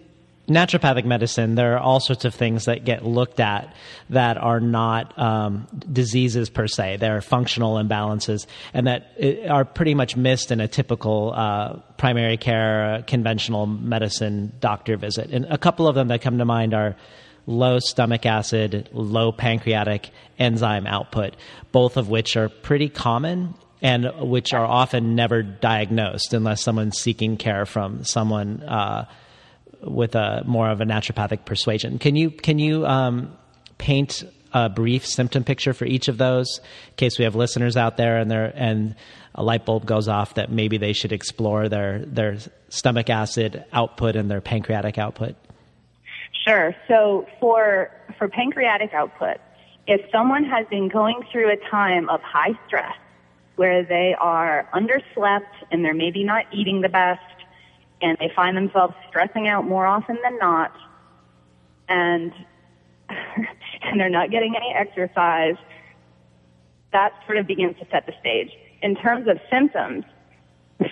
naturopathic 0.50 1.04
medicine, 1.04 1.54
there 1.54 1.76
are 1.76 1.78
all 1.78 2.00
sorts 2.00 2.24
of 2.24 2.34
things 2.34 2.64
that 2.64 2.84
get 2.84 3.04
looked 3.04 3.40
at 3.40 3.74
that 4.10 4.36
are 4.36 4.60
not 4.60 5.16
um, 5.18 5.66
diseases 5.90 6.50
per 6.50 6.66
se. 6.66 6.96
They're 6.98 7.20
functional 7.22 7.76
imbalances 7.76 8.46
and 8.74 8.86
that 8.86 9.14
are 9.48 9.64
pretty 9.64 9.94
much 9.94 10.16
missed 10.16 10.50
in 10.50 10.60
a 10.60 10.68
typical 10.68 11.32
uh, 11.34 11.76
primary 11.96 12.36
care, 12.36 12.94
uh, 12.94 13.02
conventional 13.06 13.66
medicine 13.66 14.52
doctor 14.60 14.96
visit. 14.96 15.30
And 15.30 15.46
a 15.46 15.56
couple 15.56 15.86
of 15.86 15.94
them 15.94 16.08
that 16.08 16.20
come 16.20 16.38
to 16.38 16.44
mind 16.44 16.74
are 16.74 16.96
low 17.46 17.78
stomach 17.78 18.26
acid, 18.26 18.88
low 18.92 19.32
pancreatic 19.32 20.10
enzyme 20.38 20.86
output, 20.86 21.36
both 21.72 21.96
of 21.96 22.08
which 22.08 22.36
are 22.36 22.48
pretty 22.48 22.88
common 22.88 23.54
and 23.82 24.10
which 24.20 24.52
are 24.52 24.64
often 24.64 25.14
never 25.14 25.42
diagnosed 25.42 26.34
unless 26.34 26.62
someone's 26.62 26.98
seeking 26.98 27.36
care 27.36 27.64
from 27.64 28.04
someone 28.04 28.62
uh, 28.62 29.06
with 29.82 30.14
a 30.14 30.42
more 30.46 30.70
of 30.70 30.80
a 30.80 30.84
naturopathic 30.84 31.44
persuasion. 31.44 31.98
Can 31.98 32.16
you 32.16 32.30
can 32.30 32.58
you 32.58 32.86
um, 32.86 33.36
paint 33.78 34.24
a 34.52 34.68
brief 34.68 35.06
symptom 35.06 35.44
picture 35.44 35.72
for 35.72 35.84
each 35.84 36.08
of 36.08 36.18
those 36.18 36.58
in 36.88 36.96
case 36.96 37.18
we 37.18 37.24
have 37.24 37.36
listeners 37.36 37.76
out 37.76 37.96
there 37.96 38.18
and 38.18 38.30
they 38.30 38.52
and 38.54 38.96
a 39.34 39.44
light 39.44 39.64
bulb 39.64 39.86
goes 39.86 40.08
off 40.08 40.34
that 40.34 40.50
maybe 40.50 40.76
they 40.76 40.92
should 40.92 41.12
explore 41.12 41.68
their 41.68 42.04
their 42.04 42.38
stomach 42.68 43.08
acid 43.08 43.64
output 43.72 44.16
and 44.16 44.30
their 44.30 44.40
pancreatic 44.40 44.98
output? 44.98 45.36
Sure. 46.46 46.74
So 46.88 47.26
for 47.38 47.90
for 48.18 48.28
pancreatic 48.28 48.92
output, 48.92 49.38
if 49.86 50.00
someone 50.10 50.44
has 50.44 50.66
been 50.68 50.88
going 50.88 51.22
through 51.30 51.50
a 51.50 51.56
time 51.70 52.08
of 52.08 52.20
high 52.22 52.58
stress 52.66 52.96
where 53.56 53.84
they 53.84 54.14
are 54.18 54.68
underslept 54.74 55.52
and 55.70 55.84
they're 55.84 55.94
maybe 55.94 56.24
not 56.24 56.44
eating 56.52 56.80
the 56.80 56.88
best 56.88 57.20
and 58.02 58.16
they 58.18 58.30
find 58.34 58.56
themselves 58.56 58.94
stressing 59.08 59.48
out 59.48 59.66
more 59.66 59.86
often 59.86 60.18
than 60.22 60.38
not 60.38 60.72
and 61.88 62.32
and 63.08 63.98
they're 63.98 64.08
not 64.08 64.30
getting 64.30 64.54
any 64.56 64.72
exercise 64.74 65.56
that 66.92 67.12
sort 67.26 67.38
of 67.38 67.46
begins 67.46 67.76
to 67.78 67.86
set 67.90 68.06
the 68.06 68.12
stage. 68.20 68.50
In 68.82 68.96
terms 68.96 69.28
of 69.28 69.38
symptoms 69.50 70.04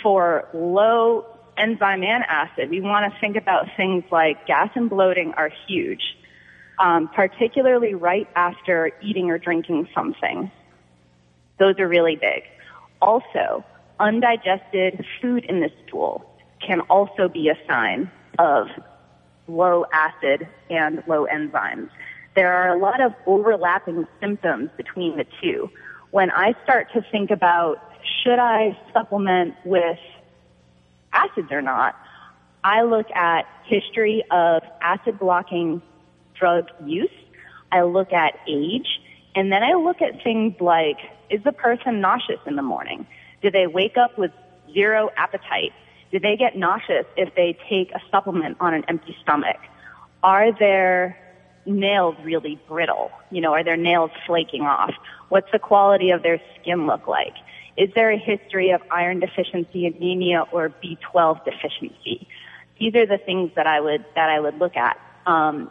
for 0.03 0.49
low 0.55 1.27
enzyme 1.57 2.05
and 2.05 2.25
acid 2.29 2.71
we 2.71 2.81
want 2.81 3.13
to 3.13 3.21
think 3.21 3.37
about 3.37 3.67
things 3.77 4.05
like 4.13 4.47
gas 4.47 4.71
and 4.75 4.89
bloating 4.89 5.33
are 5.37 5.51
huge 5.67 6.03
um, 6.79 7.09
particularly 7.09 7.95
right 7.95 8.29
after 8.35 8.93
eating 9.03 9.31
or 9.31 9.39
drinking 9.39 9.89
something. 9.95 10.51
Those 11.59 11.79
are 11.79 11.89
really 11.89 12.17
big. 12.17 12.45
Also 13.03 13.65
undigested 13.99 15.05
food 15.21 15.45
in 15.45 15.61
the 15.61 15.71
stool 15.87 16.28
can 16.65 16.81
also 16.83 17.29
be 17.29 17.49
a 17.49 17.57
sign 17.67 18.11
of 18.39 18.69
low 19.47 19.85
acid 19.93 20.47
and 20.71 21.03
low 21.07 21.27
enzymes. 21.27 21.91
There 22.35 22.53
are 22.53 22.77
a 22.77 22.79
lot 22.79 23.01
of 23.01 23.13
overlapping 23.27 24.07
symptoms 24.21 24.71
between 24.77 25.17
the 25.17 25.25
two. 25.43 25.71
When 26.11 26.31
I 26.31 26.55
start 26.63 26.89
to 26.93 27.05
think 27.11 27.31
about 27.31 27.79
should 28.23 28.39
I 28.39 28.79
supplement 28.93 29.55
with 29.65 29.99
acids 31.13 31.49
or 31.51 31.63
not, 31.63 31.97
I 32.63 32.83
look 32.83 33.11
at 33.11 33.47
history 33.65 34.25
of 34.31 34.63
acid 34.81 35.19
blocking 35.19 35.83
drug 36.39 36.69
use. 36.85 37.11
I 37.73 37.83
look 37.83 38.13
at 38.13 38.35
age 38.49 38.87
and 39.35 39.53
then 39.53 39.63
I 39.63 39.75
look 39.75 40.01
at 40.01 40.23
things 40.23 40.55
like 40.61 40.99
is 41.31 41.43
the 41.45 41.53
person 41.53 42.01
nauseous 42.01 42.41
in 42.47 42.57
the 42.57 42.63
morning? 42.63 43.07
Do 43.43 43.51
they 43.51 43.67
wake 43.67 43.97
up 43.97 44.19
with 44.19 44.33
zero 44.73 45.11
appetite? 45.17 45.73
Do 46.11 46.19
they 46.19 46.37
get 46.37 46.57
nauseous 46.57 47.07
if 47.17 47.35
they 47.35 47.59
take 47.69 47.91
a 47.93 48.01
supplement 48.11 48.57
on 48.61 48.75
an 48.75 48.85
empty 48.89 49.17
stomach? 49.23 49.59
Are 50.23 50.57
their 50.59 51.19
nails 51.67 52.17
really 52.25 52.59
brittle? 52.67 53.11
You 53.31 53.41
know, 53.41 53.53
are 53.53 53.63
their 53.63 53.77
nails 53.77 54.11
flaking 54.27 54.63
off? 54.63 54.95
What's 55.29 55.51
the 55.53 55.59
quality 55.59 56.11
of 56.11 56.23
their 56.23 56.41
skin 56.61 56.87
look 56.87 57.07
like? 57.07 57.35
Is 57.77 57.91
there 57.95 58.11
a 58.11 58.19
history 58.19 58.71
of 58.71 58.83
iron 58.91 59.21
deficiency, 59.21 59.87
anemia, 59.87 60.45
or 60.51 60.73
B12 60.83 61.45
deficiency? 61.45 62.27
These 62.81 62.95
are 62.95 63.07
the 63.07 63.19
things 63.19 63.53
that 63.55 63.67
I 63.67 63.81
would 63.81 64.05
that 64.15 64.31
I 64.31 64.41
would 64.41 64.59
look 64.59 64.77
at. 64.77 64.99
Um, 65.27 65.71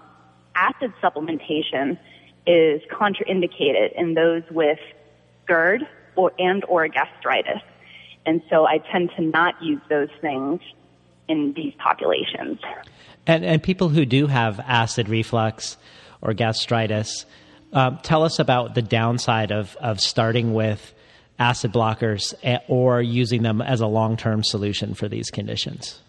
acid 0.56 0.94
supplementation 1.02 1.98
is 2.46 2.82
contraindicated 2.90 3.94
in 3.96 4.14
those 4.14 4.44
with 4.52 4.80
GERD 5.48 5.88
or 6.16 6.32
and 6.40 6.64
or 6.66 6.88
gastritis. 6.88 7.62
And 8.28 8.42
so 8.50 8.68
I 8.68 8.80
tend 8.92 9.12
to 9.16 9.24
not 9.24 9.56
use 9.64 9.82
those 9.90 10.10
things 10.22 10.60
in 11.28 11.54
these 11.54 11.74
populations. 11.80 12.60
And, 13.26 13.44
and 13.44 13.64
people 13.64 13.90
who 13.90 14.06
do 14.06 14.28
have 14.28 14.60
acid 14.60 15.10
reflux 15.10 15.78
or 16.22 16.34
gastritis, 16.34 17.26
um, 17.74 18.00
tell 18.04 18.24
us 18.24 18.40
about 18.40 18.76
the 18.76 18.82
downside 18.82 19.52
of, 19.52 19.76
of 19.78 20.00
starting 20.00 20.54
with 20.54 20.94
acid 21.40 21.72
blockers 21.72 22.34
or 22.68 23.02
using 23.02 23.44
them 23.44 23.62
as 23.62 23.82
a 23.82 23.88
long 23.88 24.18
term 24.18 24.44
solution 24.44 24.94
for 24.94 25.08
these 25.08 25.30
conditions. 25.30 26.00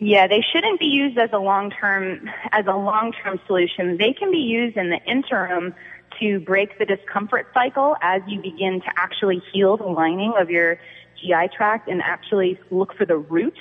Yeah, 0.00 0.26
they 0.26 0.44
shouldn't 0.52 0.80
be 0.80 0.86
used 0.86 1.16
as 1.18 1.30
a 1.32 1.38
long 1.38 1.70
term 1.70 2.28
as 2.52 2.66
a 2.66 2.76
long 2.76 3.12
term 3.22 3.40
solution. 3.46 3.96
They 3.96 4.12
can 4.12 4.30
be 4.30 4.38
used 4.38 4.76
in 4.76 4.90
the 4.90 5.00
interim 5.10 5.74
to 6.20 6.40
break 6.40 6.78
the 6.78 6.84
discomfort 6.84 7.48
cycle 7.54 7.96
as 8.02 8.22
you 8.26 8.40
begin 8.42 8.80
to 8.80 8.92
actually 8.96 9.42
heal 9.52 9.76
the 9.76 9.86
lining 9.86 10.34
of 10.38 10.50
your 10.50 10.78
GI 11.20 11.48
tract 11.56 11.88
and 11.88 12.02
actually 12.02 12.58
look 12.70 12.94
for 12.96 13.04
the 13.04 13.16
root 13.16 13.56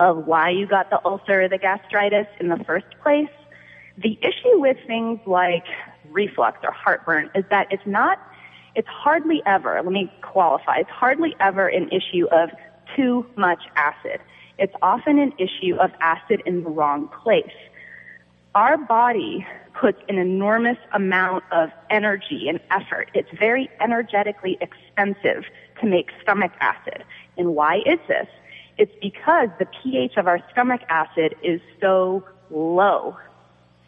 of 0.00 0.26
why 0.26 0.50
you 0.50 0.66
got 0.66 0.90
the 0.90 1.00
ulcer 1.04 1.42
or 1.42 1.48
the 1.48 1.58
gastritis 1.58 2.26
in 2.40 2.48
the 2.48 2.62
first 2.64 2.86
place. 3.02 3.28
The 3.98 4.18
issue 4.22 4.58
with 4.58 4.76
things 4.86 5.20
like 5.26 5.64
reflux 6.10 6.58
or 6.62 6.72
heartburn 6.72 7.30
is 7.34 7.44
that 7.50 7.68
it's 7.70 7.86
not, 7.86 8.18
it's 8.74 8.88
hardly 8.88 9.42
ever, 9.46 9.80
let 9.82 9.92
me 9.92 10.12
qualify, 10.22 10.78
it's 10.78 10.90
hardly 10.90 11.36
ever 11.40 11.68
an 11.68 11.88
issue 11.90 12.26
of 12.32 12.50
too 12.96 13.26
much 13.36 13.62
acid. 13.76 14.20
It's 14.58 14.74
often 14.82 15.18
an 15.18 15.32
issue 15.38 15.76
of 15.76 15.90
acid 16.00 16.42
in 16.46 16.62
the 16.64 16.70
wrong 16.70 17.08
place. 17.22 17.52
Our 18.54 18.76
body 18.76 19.46
puts 19.82 20.00
an 20.08 20.16
enormous 20.16 20.78
amount 20.92 21.42
of 21.50 21.68
energy 21.90 22.48
and 22.48 22.60
effort. 22.70 23.10
It's 23.14 23.28
very 23.36 23.68
energetically 23.80 24.56
expensive 24.60 25.44
to 25.80 25.86
make 25.86 26.10
stomach 26.22 26.52
acid. 26.60 27.02
And 27.36 27.56
why 27.56 27.78
is 27.84 27.98
this? 28.06 28.28
It's 28.78 28.92
because 29.02 29.48
the 29.58 29.66
pH 29.82 30.12
of 30.16 30.28
our 30.28 30.40
stomach 30.52 30.82
acid 30.88 31.34
is 31.42 31.60
so 31.80 32.24
low 32.48 33.16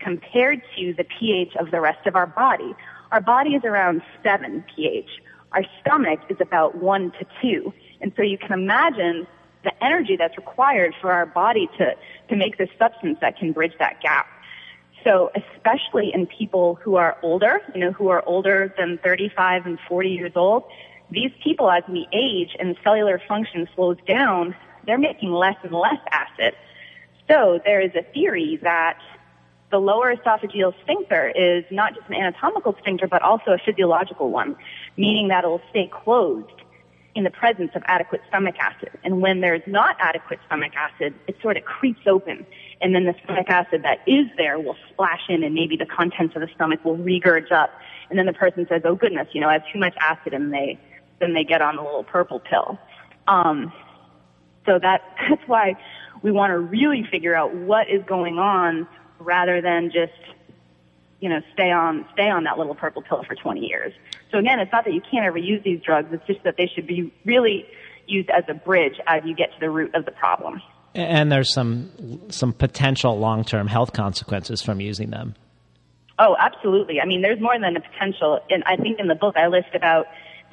compared 0.00 0.62
to 0.76 0.94
the 0.94 1.04
pH 1.04 1.54
of 1.60 1.70
the 1.70 1.80
rest 1.80 2.08
of 2.08 2.16
our 2.16 2.26
body. 2.26 2.74
Our 3.12 3.20
body 3.20 3.54
is 3.54 3.62
around 3.64 4.02
7 4.24 4.64
pH. 4.74 5.08
Our 5.52 5.62
stomach 5.80 6.18
is 6.28 6.38
about 6.40 6.74
1 6.74 7.12
to 7.12 7.26
2. 7.40 7.72
And 8.00 8.12
so 8.16 8.22
you 8.22 8.36
can 8.36 8.52
imagine 8.52 9.28
the 9.62 9.72
energy 9.84 10.16
that's 10.16 10.36
required 10.36 10.92
for 11.00 11.12
our 11.12 11.24
body 11.24 11.68
to, 11.78 11.94
to 12.30 12.36
make 12.36 12.58
this 12.58 12.68
substance 12.80 13.18
that 13.20 13.38
can 13.38 13.52
bridge 13.52 13.74
that 13.78 14.00
gap. 14.00 14.26
So 15.04 15.30
especially 15.36 16.12
in 16.14 16.26
people 16.26 16.76
who 16.76 16.96
are 16.96 17.16
older, 17.22 17.60
you 17.74 17.80
know, 17.80 17.92
who 17.92 18.08
are 18.08 18.24
older 18.26 18.74
than 18.78 18.98
35 19.04 19.66
and 19.66 19.78
40 19.86 20.08
years 20.08 20.32
old, 20.34 20.64
these 21.10 21.30
people, 21.42 21.70
as 21.70 21.82
we 21.88 22.08
age 22.12 22.56
and 22.58 22.76
cellular 22.82 23.20
function 23.28 23.68
slows 23.74 23.98
down, 24.08 24.56
they're 24.86 24.98
making 24.98 25.30
less 25.30 25.56
and 25.62 25.72
less 25.72 26.00
acid. 26.10 26.54
So 27.28 27.60
there 27.64 27.80
is 27.80 27.92
a 27.94 28.02
theory 28.02 28.58
that 28.62 28.98
the 29.70 29.78
lower 29.78 30.14
esophageal 30.14 30.74
sphincter 30.82 31.32
is 31.34 31.64
not 31.70 31.94
just 31.94 32.08
an 32.08 32.14
anatomical 32.14 32.76
sphincter, 32.80 33.06
but 33.06 33.22
also 33.22 33.52
a 33.52 33.58
physiological 33.58 34.30
one, 34.30 34.56
meaning 34.96 35.28
that 35.28 35.44
it'll 35.44 35.62
stay 35.70 35.90
closed. 35.92 36.48
In 37.14 37.24
the 37.24 37.30
presence 37.30 37.70
of 37.74 37.82
adequate 37.86 38.20
stomach 38.28 38.56
acid. 38.58 38.90
And 39.04 39.20
when 39.20 39.40
there's 39.40 39.62
not 39.66 39.96
adequate 40.00 40.40
stomach 40.46 40.72
acid, 40.74 41.14
it 41.28 41.36
sort 41.40 41.56
of 41.56 41.64
creeps 41.64 42.00
open. 42.06 42.44
And 42.80 42.94
then 42.94 43.04
the 43.04 43.14
stomach 43.22 43.48
acid 43.48 43.82
that 43.84 43.98
is 44.06 44.26
there 44.36 44.58
will 44.58 44.76
splash 44.90 45.22
in 45.28 45.42
and 45.44 45.54
maybe 45.54 45.76
the 45.76 45.86
contents 45.86 46.34
of 46.34 46.42
the 46.42 46.48
stomach 46.54 46.84
will 46.84 46.96
regurge 46.96 47.52
up. 47.52 47.70
And 48.10 48.18
then 48.18 48.26
the 48.26 48.32
person 48.32 48.66
says, 48.68 48.82
oh 48.84 48.96
goodness, 48.96 49.28
you 49.32 49.40
know, 49.40 49.48
I 49.48 49.54
have 49.54 49.64
too 49.72 49.78
much 49.78 49.94
acid 50.00 50.34
and 50.34 50.52
they, 50.52 50.78
then 51.20 51.34
they 51.34 51.44
get 51.44 51.62
on 51.62 51.76
the 51.76 51.82
little 51.82 52.04
purple 52.04 52.40
pill. 52.40 52.78
Um, 53.28 53.72
so 54.66 54.78
that, 54.80 55.02
that's 55.28 55.46
why 55.46 55.76
we 56.22 56.32
want 56.32 56.50
to 56.50 56.58
really 56.58 57.06
figure 57.10 57.34
out 57.34 57.54
what 57.54 57.88
is 57.88 58.02
going 58.06 58.38
on 58.38 58.88
rather 59.20 59.60
than 59.60 59.90
just 59.92 60.12
you 61.24 61.30
know, 61.30 61.40
stay 61.54 61.70
on 61.70 62.04
stay 62.12 62.28
on 62.28 62.44
that 62.44 62.58
little 62.58 62.74
purple 62.74 63.00
pill 63.00 63.24
for 63.26 63.34
20 63.34 63.66
years. 63.66 63.94
So 64.34 64.40
again, 64.40 64.58
it's 64.58 64.72
not 64.72 64.84
that 64.84 64.92
you 64.92 65.00
can't 65.00 65.24
ever 65.24 65.38
use 65.38 65.62
these 65.64 65.80
drugs. 65.80 66.08
It's 66.10 66.26
just 66.26 66.42
that 66.42 66.56
they 66.58 66.68
should 66.74 66.88
be 66.88 67.14
really 67.24 67.66
used 68.08 68.30
as 68.30 68.42
a 68.48 68.54
bridge 68.54 68.94
as 69.06 69.22
you 69.24 69.36
get 69.36 69.52
to 69.52 69.60
the 69.60 69.70
root 69.70 69.94
of 69.94 70.06
the 70.06 70.10
problem. 70.10 70.60
And 70.92 71.30
there's 71.30 71.52
some 71.52 72.20
some 72.30 72.52
potential 72.52 73.16
long-term 73.16 73.68
health 73.68 73.92
consequences 73.92 74.60
from 74.60 74.80
using 74.80 75.10
them. 75.10 75.36
Oh, 76.18 76.34
absolutely. 76.36 77.00
I 77.00 77.06
mean, 77.06 77.22
there's 77.22 77.40
more 77.40 77.56
than 77.58 77.76
a 77.76 77.80
potential. 77.80 78.40
And 78.50 78.64
I 78.66 78.74
think 78.74 78.98
in 78.98 79.06
the 79.06 79.14
book 79.14 79.36
I 79.36 79.46
list 79.46 79.68
about 79.72 80.06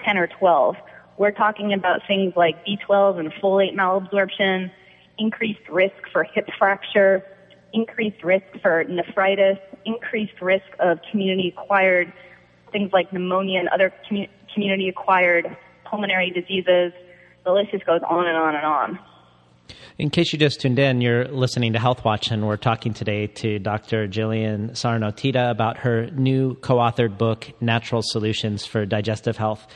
10 0.05 0.17
or 0.17 0.27
12. 0.27 0.75
We're 1.17 1.31
talking 1.31 1.73
about 1.73 2.01
things 2.07 2.33
like 2.35 2.63
B12 2.65 3.19
and 3.19 3.33
folate 3.33 3.75
malabsorption, 3.75 4.71
increased 5.17 5.67
risk 5.69 5.95
for 6.11 6.23
hip 6.23 6.47
fracture, 6.57 7.23
increased 7.73 8.23
risk 8.23 8.45
for 8.61 8.83
nephritis, 8.83 9.57
increased 9.85 10.39
risk 10.39 10.65
of 10.79 10.99
community 11.11 11.55
acquired 11.57 12.13
things 12.71 12.91
like 12.93 13.11
pneumonia 13.11 13.59
and 13.59 13.69
other 13.69 13.93
commu- 14.09 14.29
community 14.53 14.89
acquired 14.89 15.55
pulmonary 15.85 16.31
diseases. 16.31 16.93
The 17.45 17.51
list 17.51 17.71
just 17.71 17.85
goes 17.85 18.01
on 18.07 18.27
and 18.27 18.37
on 18.37 18.55
and 18.55 18.65
on. 18.65 18.99
In 19.97 20.09
case 20.09 20.33
you 20.33 20.39
just 20.39 20.61
tuned 20.61 20.79
in, 20.79 21.01
you're 21.01 21.27
listening 21.27 21.73
to 21.73 21.79
Health 21.79 22.03
Watch, 22.03 22.31
and 22.31 22.47
we're 22.47 22.57
talking 22.57 22.93
today 22.93 23.27
to 23.27 23.59
Dr. 23.59 24.07
Jillian 24.07 24.75
Sarno-Teta 24.75 25.49
about 25.49 25.77
her 25.77 26.09
new 26.11 26.55
co 26.55 26.77
authored 26.77 27.17
book, 27.17 27.51
Natural 27.61 28.01
Solutions 28.03 28.65
for 28.65 28.85
Digestive 28.85 29.37
Health. 29.37 29.67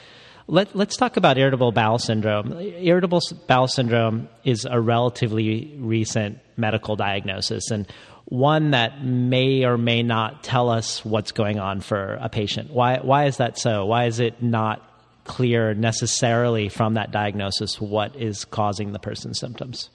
Let, 0.48 0.76
us 0.76 0.96
talk 0.96 1.18
about 1.18 1.38
irritable 1.38 1.72
bowel 1.72 1.98
syndrome. 1.98 2.54
Irritable 2.54 3.22
bowel 3.48 3.68
syndrome 3.68 4.30
is 4.44 4.66
a 4.70 4.80
relatively 4.80 5.76
recent 5.80 6.40
medical 6.56 6.96
diagnosis 6.96 7.72
and 7.72 7.88
one 8.26 8.72
that 8.72 9.04
may 9.04 9.66
or 9.66 9.78
may 9.78 10.02
not 10.02 10.44
tell 10.44 10.70
us 10.70 11.06
what's 11.06 11.32
going 11.32 11.60
on 11.60 11.80
for 11.80 12.18
a 12.22 12.30
patient. 12.30 12.72
Why, 12.72 13.00
why 13.00 13.26
is 13.26 13.38
that 13.38 13.58
so? 13.58 13.86
Why 13.86 14.06
is 14.06 14.20
it 14.20 14.42
not 14.42 14.82
clear 15.26 15.74
necessarily 15.74 16.70
from 16.70 16.96
that 16.96 17.12
diagnosis 17.12 17.80
what 17.80 18.16
is 18.16 18.46
causing 18.46 18.94
the 18.94 19.00
person's 19.00 19.40
symptoms? 19.40 19.90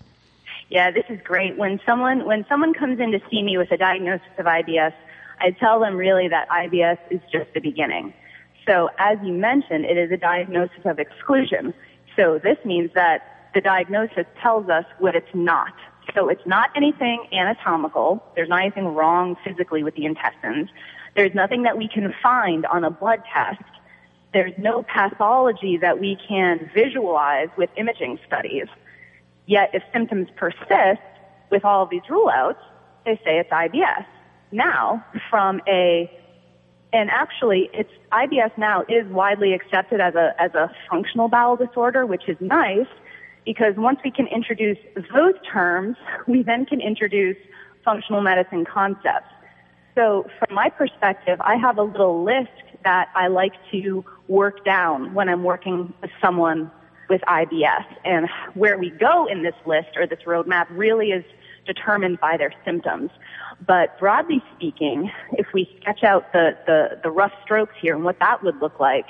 Yeah, 0.69 0.93
this 0.93 1.05
is 1.09 1.19
great. 1.25 1.57
When 1.57 1.81
someone 1.85 2.25
when 2.25 2.47
someone 2.49 2.75
comes 2.75 3.01
in 3.01 3.11
to 3.11 3.21
see 3.29 3.43
me 3.43 3.59
with 3.59 3.73
a 3.73 3.77
diagnosis 3.77 4.29
of 4.39 4.47
IBS, 4.47 4.95
I 5.41 5.51
tell 5.51 5.81
them 5.81 5.97
really 5.97 6.29
that 6.29 6.49
IBS 6.49 6.99
is 7.11 7.21
just 7.33 7.53
the 7.55 7.61
beginning. 7.61 8.15
So 8.69 8.89
as 8.99 9.19
you 9.25 9.33
mentioned, 9.33 9.85
it 9.85 9.97
is 9.97 10.13
a 10.13 10.17
diagnosis 10.17 10.85
of 10.85 11.01
exclusion. 11.01 11.75
So 12.15 12.39
this 12.39 12.59
means 12.65 12.91
that 12.95 13.51
the 13.53 13.61
diagnosis 13.61 14.27
tells 14.41 14.69
us 14.69 14.85
what 15.01 15.17
it's 15.17 15.35
not. 15.35 15.73
So 16.15 16.29
it's 16.29 16.47
not 16.47 16.71
anything 16.77 17.27
anatomical. 17.33 18.25
There's 18.35 18.49
not 18.49 18.63
anything 18.63 18.87
wrong 18.87 19.37
physically 19.45 19.83
with 19.83 19.95
the 19.95 20.07
intestines. 20.07 20.69
There's 21.15 21.35
nothing 21.35 21.63
that 21.65 21.77
we 21.77 21.89
can 21.89 22.15
find 22.23 22.67
on 22.67 22.85
a 22.85 22.91
blood 22.91 23.23
test. 23.33 23.63
There's 24.33 24.53
no 24.59 24.83
pathology 24.83 25.77
that 25.79 25.99
we 25.99 26.17
can 26.29 26.71
visualize 26.75 27.49
with 27.57 27.71
imaging 27.77 28.19
studies. 28.27 28.67
Yet 29.47 29.71
if 29.73 29.83
symptoms 29.93 30.29
persist 30.37 31.01
with 31.51 31.65
all 31.65 31.83
of 31.83 31.91
these 31.91 32.09
rule 32.09 32.29
outs, 32.29 32.61
they 33.05 33.17
say 33.25 33.39
it's 33.39 33.51
IBS. 33.51 34.07
Now, 34.53 35.05
from 35.29 35.61
a 35.69 36.11
and 36.93 37.09
actually 37.11 37.71
it's 37.73 37.91
IBS 38.13 38.57
now 38.59 38.83
is 38.89 39.07
widely 39.07 39.53
accepted 39.53 40.01
as 40.01 40.15
a 40.15 40.35
as 40.41 40.55
a 40.55 40.71
functional 40.89 41.29
bowel 41.29 41.57
disorder, 41.57 42.05
which 42.07 42.29
is 42.29 42.37
nice 42.41 42.87
because 43.45 43.75
once 43.77 43.99
we 44.05 44.11
can 44.11 44.27
introduce 44.27 44.79
those 45.15 45.35
terms, 45.51 45.97
we 46.27 46.43
then 46.43 46.67
can 46.67 46.81
introduce 46.81 47.37
functional 47.85 48.21
medicine 48.21 48.65
concepts. 48.65 49.33
So 49.95 50.27
from 50.39 50.55
my 50.55 50.69
perspective, 50.69 51.41
I 51.41 51.57
have 51.57 51.79
a 51.79 51.83
little 51.83 52.23
list 52.23 52.51
that 52.85 53.09
I 53.15 53.29
like 53.29 53.53
to 53.73 54.05
work 54.29 54.65
down 54.65 55.15
when 55.15 55.29
I'm 55.29 55.43
working 55.43 55.93
with 56.01 56.11
someone 56.21 56.71
with 57.09 57.21
IBS. 57.23 57.85
And 58.05 58.29
where 58.55 58.79
we 58.79 58.91
go 58.91 59.27
in 59.27 59.43
this 59.43 59.55
list 59.67 59.89
or 59.97 60.07
this 60.07 60.21
roadmap 60.27 60.67
really 60.71 61.11
is 61.11 61.25
determined 61.67 62.21
by 62.21 62.37
their 62.37 62.53
symptoms. 62.65 63.11
But 63.67 63.99
broadly 63.99 64.43
speaking, 64.57 65.11
if 65.33 65.47
we 65.53 65.69
sketch 65.81 66.03
out 66.03 66.33
the, 66.33 66.57
the, 66.67 67.01
the 67.03 67.11
rough 67.11 67.33
strokes 67.45 67.75
here 67.81 67.95
and 67.95 68.05
what 68.05 68.19
that 68.21 68.43
would 68.43 68.59
look 68.61 68.81
like, 68.81 69.07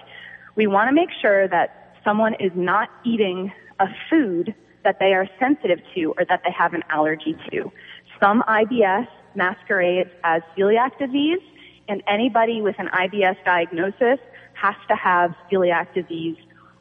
we 0.56 0.66
want 0.66 0.88
to 0.88 0.94
make 0.94 1.10
sure 1.20 1.46
that 1.46 1.94
someone 2.02 2.34
is 2.34 2.50
not 2.54 2.88
eating 3.04 3.52
a 3.80 3.86
food 4.08 4.54
that 4.84 4.98
they 4.98 5.12
are 5.14 5.28
sensitive 5.38 5.80
to 5.94 6.14
or 6.16 6.24
that 6.26 6.42
they 6.44 6.52
have 6.52 6.74
an 6.74 6.82
allergy 6.90 7.36
to. 7.50 7.72
Some 8.20 8.42
IBS 8.42 9.08
masquerades 9.34 10.10
as 10.24 10.42
celiac 10.56 10.98
disease, 10.98 11.40
and 11.88 12.02
anybody 12.06 12.62
with 12.62 12.76
an 12.78 12.88
IBS 12.88 13.36
diagnosis 13.44 14.18
has 14.54 14.74
to 14.88 14.94
have 14.94 15.34
celiac 15.50 15.92
disease 15.94 16.36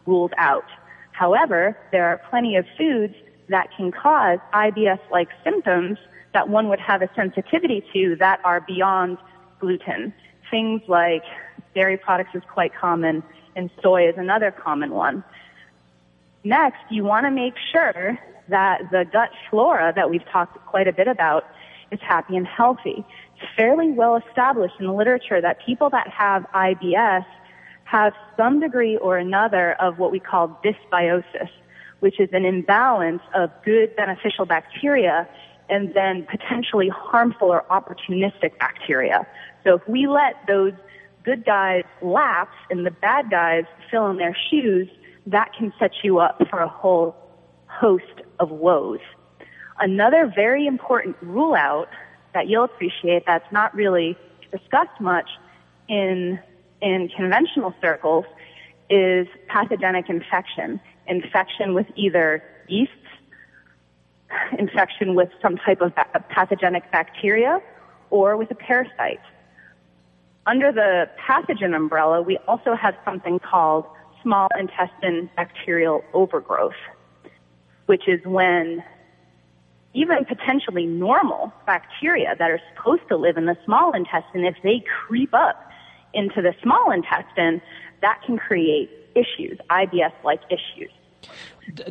ruled 0.06 0.34
out. 0.38 0.66
However, 1.12 1.78
there 1.92 2.06
are 2.06 2.22
plenty 2.30 2.56
of 2.56 2.66
foods 2.78 3.16
that 3.50 3.70
can 3.76 3.92
cause 3.92 4.40
IBS-like 4.54 5.30
symptoms 5.44 5.98
that 6.34 6.50
one 6.50 6.70
would 6.70 6.80
have 6.80 7.02
a 7.02 7.10
sensitivity 7.16 7.84
to 7.94 8.16
that 8.18 8.40
are 8.44 8.62
beyond 8.62 9.18
gluten. 9.60 10.14
Things 10.52 10.82
like 10.88 11.24
dairy 11.74 11.98
products 11.98 12.32
is 12.36 12.44
quite 12.52 12.74
common 12.74 13.24
and 13.56 13.70
soy 13.82 14.08
is 14.08 14.16
another 14.18 14.52
common 14.52 14.92
one. 14.92 15.24
Next, 16.43 16.80
you 16.89 17.04
want 17.04 17.25
to 17.25 17.32
make 17.32 17.56
sure 17.71 18.17
that 18.47 18.82
the 18.91 19.06
gut 19.12 19.30
flora 19.49 19.93
that 19.95 20.10
we've 20.10 20.25
talked 20.32 20.58
quite 20.65 20.88
a 20.88 20.93
bit 20.93 21.08
about 21.08 21.45
is 21.91 21.99
happy 22.02 22.38
and 22.38 22.47
healthy. 22.47 23.06
It's 23.36 23.45
fairly 23.56 23.91
well 23.91 24.15
established 24.15 24.75
in 24.80 24.86
the 24.86 24.93
literature 24.93 25.41
that 25.41 25.60
people 25.65 25.89
that 25.89 26.08
have 26.08 26.45
IBS 26.54 27.25
have 27.84 28.13
some 28.38 28.60
degree 28.60 28.97
or 28.97 29.17
another 29.17 29.73
of 29.73 29.97
what 29.97 30.12
we 30.12 30.19
call 30.19 30.60
dysbiosis, 30.63 31.49
which 31.99 32.19
is 32.19 32.30
an 32.32 32.45
imbalance 32.45 33.21
of 33.34 33.49
good 33.65 33.95
beneficial 33.95 34.45
bacteria 34.45 35.28
and 35.69 35.93
then 35.93 36.25
potentially 36.30 36.89
harmful 36.89 37.49
or 37.49 37.63
opportunistic 37.69 38.58
bacteria. 38.60 39.28
So 39.63 39.75
if 39.75 39.88
we 39.88 40.08
let 40.08 40.36
those 40.47 40.73
good 41.23 41.45
guys 41.45 41.84
lapse 42.02 42.56
and 42.69 42.86
the 42.86 42.91
bad 42.91 43.30
guys 43.30 43.65
fill 43.91 44.10
in 44.10 44.17
their 44.17 44.36
shoes, 44.49 44.88
that 45.32 45.54
can 45.58 45.72
set 45.80 45.92
you 46.04 46.20
up 46.20 46.42
for 46.50 46.60
a 46.60 46.68
whole 46.68 47.15
host 47.68 48.22
of 48.39 48.50
woes. 48.50 49.00
Another 49.80 50.32
very 50.34 50.65
important 50.65 51.15
rule 51.22 51.54
out 51.54 51.88
that 52.34 52.48
you'll 52.48 52.63
appreciate 52.63 53.24
that's 53.26 53.50
not 53.52 53.74
really 53.74 54.18
discussed 54.52 55.00
much 55.00 55.30
in, 55.88 56.39
in 56.82 57.10
conventional 57.15 57.74
circles 57.82 58.26
is 58.89 59.28
pathogenic 59.48 60.10
infection. 60.10 60.80
Infection 61.08 61.74
with 61.74 61.88
either 61.96 62.44
yeasts, 62.68 62.94
infection 64.58 65.15
with 65.15 65.30
some 65.42 65.58
type 65.58 65.82
of 65.82 65.94
pathogenic 66.30 66.92
bacteria, 66.92 67.62
or 68.10 68.36
with 68.38 68.50
a 68.52 68.56
parasite. 68.56 69.22
Under 70.46 70.72
the 70.72 71.10
pathogen 71.20 71.76
umbrella, 71.76 72.22
we 72.22 72.38
also 72.48 72.74
have 72.74 72.96
something 73.06 73.39
called 73.39 73.86
small 74.23 74.47
intestine 74.60 75.29
bacterial 75.36 76.03
overgrowth, 76.13 76.73
which 77.86 78.08
is 78.08 78.19
when 78.25 78.84
even 79.93 80.23
potentially 80.25 80.86
normal 80.86 81.51
bacteria 81.65 82.36
that 82.38 82.51
are 82.51 82.60
supposed 82.75 83.01
to 83.10 83.17
live 83.17 83.38
in 83.38 83.45
the 83.45 83.58
small 83.65 83.91
intestine, 83.93 84.45
if 84.45 84.55
they 84.63 84.84
creep 85.08 85.34
up 85.34 85.69
into 86.13 86.41
the 86.41 86.53
small 86.62 86.91
intestine, 86.91 87.62
that 88.01 88.19
can 88.25 88.38
create 88.38 88.89
issues, 89.15 89.58
IBS-like 89.69 90.41
issues. 90.49 90.91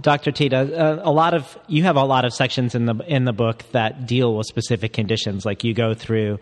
Dr. 0.00 0.32
Teta, 0.32 0.56
uh, 0.56 1.02
a 1.04 1.12
lot 1.12 1.34
of 1.34 1.56
you 1.68 1.84
have 1.84 1.96
a 1.96 2.04
lot 2.04 2.24
of 2.24 2.32
sections 2.32 2.74
in 2.74 2.86
the 2.86 2.96
in 3.06 3.24
the 3.24 3.32
book 3.32 3.62
that 3.72 4.06
deal 4.06 4.36
with 4.36 4.46
specific 4.46 4.92
conditions. 4.92 5.44
Like 5.44 5.62
you 5.62 5.72
go 5.72 5.94
through 5.94 6.40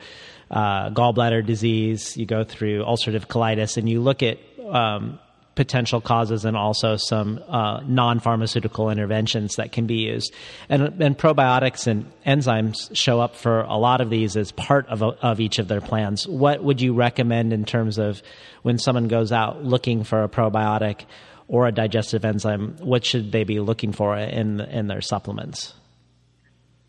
uh, 0.51 0.91
gallbladder 0.91 1.45
disease, 1.45 2.17
you 2.17 2.25
go 2.25 2.45
through 2.45 2.85
ulcerative 2.85 3.27
colitis, 3.27 3.77
and 3.77 3.89
you 3.89 4.01
look 4.01 4.23
at 4.23 4.39
um, 4.71 5.19
potential 5.57 6.01
causes 6.01 6.45
and 6.45 6.57
also 6.57 6.97
some 6.97 7.43
uh, 7.49 7.81
non 7.85 8.21
pharmaceutical 8.21 8.91
interventions 8.91 9.57
that 9.57 9.73
can 9.73 9.87
be 9.87 9.97
used. 9.97 10.33
And, 10.69 11.03
and, 11.03 11.19
probiotics 11.19 11.89
and 11.89 12.13
enzymes 12.25 12.95
show 12.95 13.21
up 13.21 13.35
for 13.35 13.63
a 13.63 13.77
lot 13.77 14.01
of 14.01 14.11
these 14.11 14.37
as 14.37 14.53
part 14.53 14.87
of, 14.87 15.03
of 15.03 15.41
each 15.41 15.59
of 15.59 15.67
their 15.67 15.81
plans. 15.81 16.29
What 16.29 16.63
would 16.63 16.81
you 16.81 16.95
recommend 16.95 17.53
in 17.53 17.65
terms 17.65 17.99
of 17.99 18.23
when 18.63 18.79
someone 18.79 19.09
goes 19.09 19.33
out 19.33 19.65
looking 19.65 20.05
for 20.05 20.23
a 20.23 20.29
probiotic? 20.29 21.07
or 21.49 21.69
a 21.69 21.73
digestive 21.73 22.25
enzyme, 22.25 22.77
what 22.81 23.05
should 23.05 23.31
they 23.31 23.45
be 23.45 23.61
looking 23.61 23.93
for 23.93 24.17
in 24.17 24.61
in 24.61 24.89
their 24.89 25.01
supplements? 25.01 25.75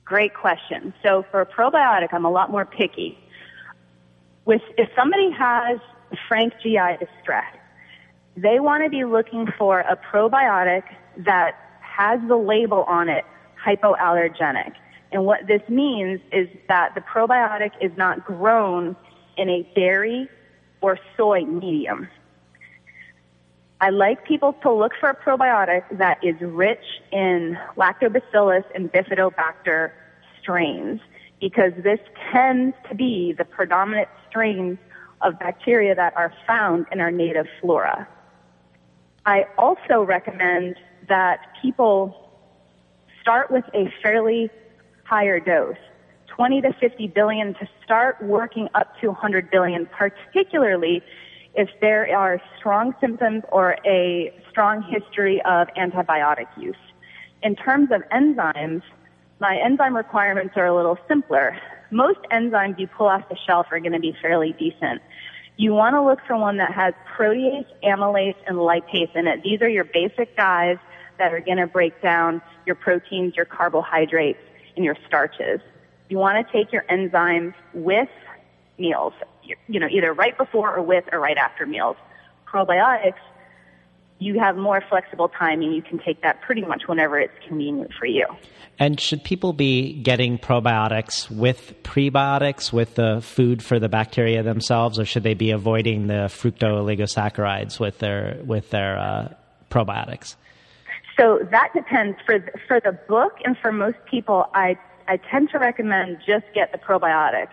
Great 0.03 0.33
question. 0.33 0.93
So 1.03 1.25
for 1.29 1.41
a 1.41 1.45
probiotic, 1.45 2.07
I'm 2.11 2.25
a 2.25 2.31
lot 2.31 2.49
more 2.49 2.65
picky. 2.65 3.19
With 4.45 4.61
if 4.77 4.89
somebody 4.95 5.29
has 5.37 5.79
frank 6.27 6.53
GI 6.63 6.97
distress, 6.99 7.56
they 8.37 8.59
want 8.59 8.83
to 8.83 8.89
be 8.89 9.03
looking 9.03 9.47
for 9.57 9.79
a 9.79 9.97
probiotic 9.97 10.83
that 11.17 11.55
has 11.81 12.19
the 12.27 12.35
label 12.37 12.83
on 12.83 13.09
it 13.09 13.25
hypoallergenic. 13.65 14.73
And 15.11 15.25
what 15.25 15.47
this 15.47 15.61
means 15.67 16.21
is 16.31 16.47
that 16.67 16.93
the 16.93 17.01
probiotic 17.01 17.71
is 17.81 17.91
not 17.97 18.25
grown 18.25 18.95
in 19.37 19.49
a 19.49 19.67
dairy 19.75 20.29
or 20.81 20.99
soy 21.17 21.45
medium. 21.45 22.07
I 23.81 23.89
like 23.89 24.23
people 24.25 24.53
to 24.61 24.71
look 24.71 24.91
for 24.99 25.09
a 25.09 25.15
probiotic 25.15 25.83
that 25.97 26.23
is 26.23 26.35
rich 26.39 26.83
in 27.11 27.57
lactobacillus 27.75 28.65
and 28.75 28.91
bifidobacter 28.91 29.91
strains 30.41 30.99
because 31.41 31.73
this 31.83 31.99
tends 32.31 32.75
to 32.89 32.95
be 32.95 33.33
the 33.33 33.45
predominant 33.45 34.09
strains 34.29 34.77
of 35.21 35.39
bacteria 35.39 35.95
that 35.95 36.15
are 36.15 36.33
found 36.45 36.85
in 36.91 36.99
our 36.99 37.11
native 37.11 37.47
flora. 37.61 38.07
I 39.27 39.45
also 39.57 40.03
recommend 40.03 40.77
that 41.09 41.39
people 41.61 42.31
start 43.21 43.51
with 43.51 43.65
a 43.73 43.93
fairly 44.01 44.49
higher 45.03 45.41
dose, 45.41 45.75
20 46.27 46.61
to 46.61 46.73
50 46.79 47.07
billion 47.07 47.53
to 47.55 47.67
start 47.83 48.23
working 48.23 48.69
up 48.73 48.97
to 49.01 49.07
100 49.07 49.51
billion, 49.51 49.85
particularly 49.87 51.03
if 51.55 51.67
there 51.81 52.07
are 52.17 52.41
strong 52.57 52.95
symptoms 53.01 53.43
or 53.51 53.75
a 53.85 54.33
strong 54.49 54.81
history 54.81 55.41
of 55.43 55.67
antibiotic 55.77 56.47
use. 56.55 56.75
In 57.43 57.57
terms 57.57 57.89
of 57.91 58.03
enzymes, 58.13 58.81
my 59.41 59.57
enzyme 59.57 59.97
requirements 59.97 60.53
are 60.55 60.67
a 60.67 60.75
little 60.75 60.97
simpler. 61.05 61.57
Most 61.91 62.19
enzymes 62.31 62.79
you 62.79 62.87
pull 62.87 63.07
off 63.07 63.27
the 63.27 63.37
shelf 63.45 63.67
are 63.71 63.79
going 63.81 63.91
to 63.91 63.99
be 63.99 64.15
fairly 64.21 64.55
decent. 64.57 65.01
You 65.57 65.73
want 65.73 65.95
to 65.95 66.01
look 66.01 66.19
for 66.27 66.37
one 66.37 66.57
that 66.57 66.71
has 66.71 66.93
protease, 67.17 67.65
amylase, 67.83 68.35
and 68.45 68.57
lipase 68.57 69.15
in 69.15 69.27
it. 69.27 69.41
These 69.43 69.61
are 69.61 69.69
your 69.69 69.85
basic 69.85 70.37
guys 70.37 70.77
that 71.17 71.33
are 71.33 71.39
going 71.39 71.57
to 71.57 71.67
break 71.67 71.99
down 72.01 72.41
your 72.65 72.75
proteins, 72.75 73.35
your 73.35 73.45
carbohydrates, 73.45 74.39
and 74.75 74.85
your 74.85 74.95
starches. 75.07 75.59
You 76.09 76.17
want 76.17 76.45
to 76.45 76.53
take 76.53 76.71
your 76.71 76.85
enzymes 76.89 77.55
with 77.73 78.09
meals 78.77 79.13
you 79.67 79.79
know, 79.79 79.87
either 79.87 80.13
right 80.13 80.37
before 80.37 80.75
or 80.75 80.81
with 80.81 81.05
or 81.11 81.19
right 81.19 81.37
after 81.37 81.65
meals. 81.65 81.95
Probiotics, 82.47 83.19
you 84.19 84.39
have 84.39 84.57
more 84.57 84.83
flexible 84.89 85.29
timing. 85.29 85.73
You 85.73 85.81
can 85.81 85.99
take 85.99 86.21
that 86.21 86.41
pretty 86.41 86.61
much 86.61 86.83
whenever 86.87 87.19
it's 87.19 87.33
convenient 87.47 87.91
for 87.97 88.05
you. 88.05 88.25
And 88.79 88.99
should 88.99 89.23
people 89.23 89.53
be 89.53 89.93
getting 90.01 90.37
probiotics 90.37 91.29
with 91.31 91.73
prebiotics 91.83 92.71
with 92.71 92.95
the 92.95 93.21
food 93.21 93.63
for 93.63 93.79
the 93.79 93.89
bacteria 93.89 94.43
themselves, 94.43 94.99
or 94.99 95.05
should 95.05 95.23
they 95.23 95.33
be 95.33 95.51
avoiding 95.51 96.07
the 96.07 96.29
fructooligosaccharides 96.29 97.79
with 97.79 97.99
their 97.99 98.39
with 98.45 98.69
their 98.69 98.99
uh, 98.99 99.33
probiotics? 99.71 100.35
So 101.19 101.39
that 101.49 101.69
depends. 101.73 102.17
For 102.25 102.37
the, 102.37 102.51
for 102.67 102.79
the 102.79 102.91
book 102.91 103.33
and 103.43 103.57
for 103.57 103.71
most 103.71 103.97
people, 104.09 104.47
I 104.53 104.77
I 105.07 105.17
tend 105.17 105.49
to 105.51 105.59
recommend 105.59 106.19
just 106.27 106.45
get 106.53 106.71
the 106.71 106.77
probiotic 106.77 107.47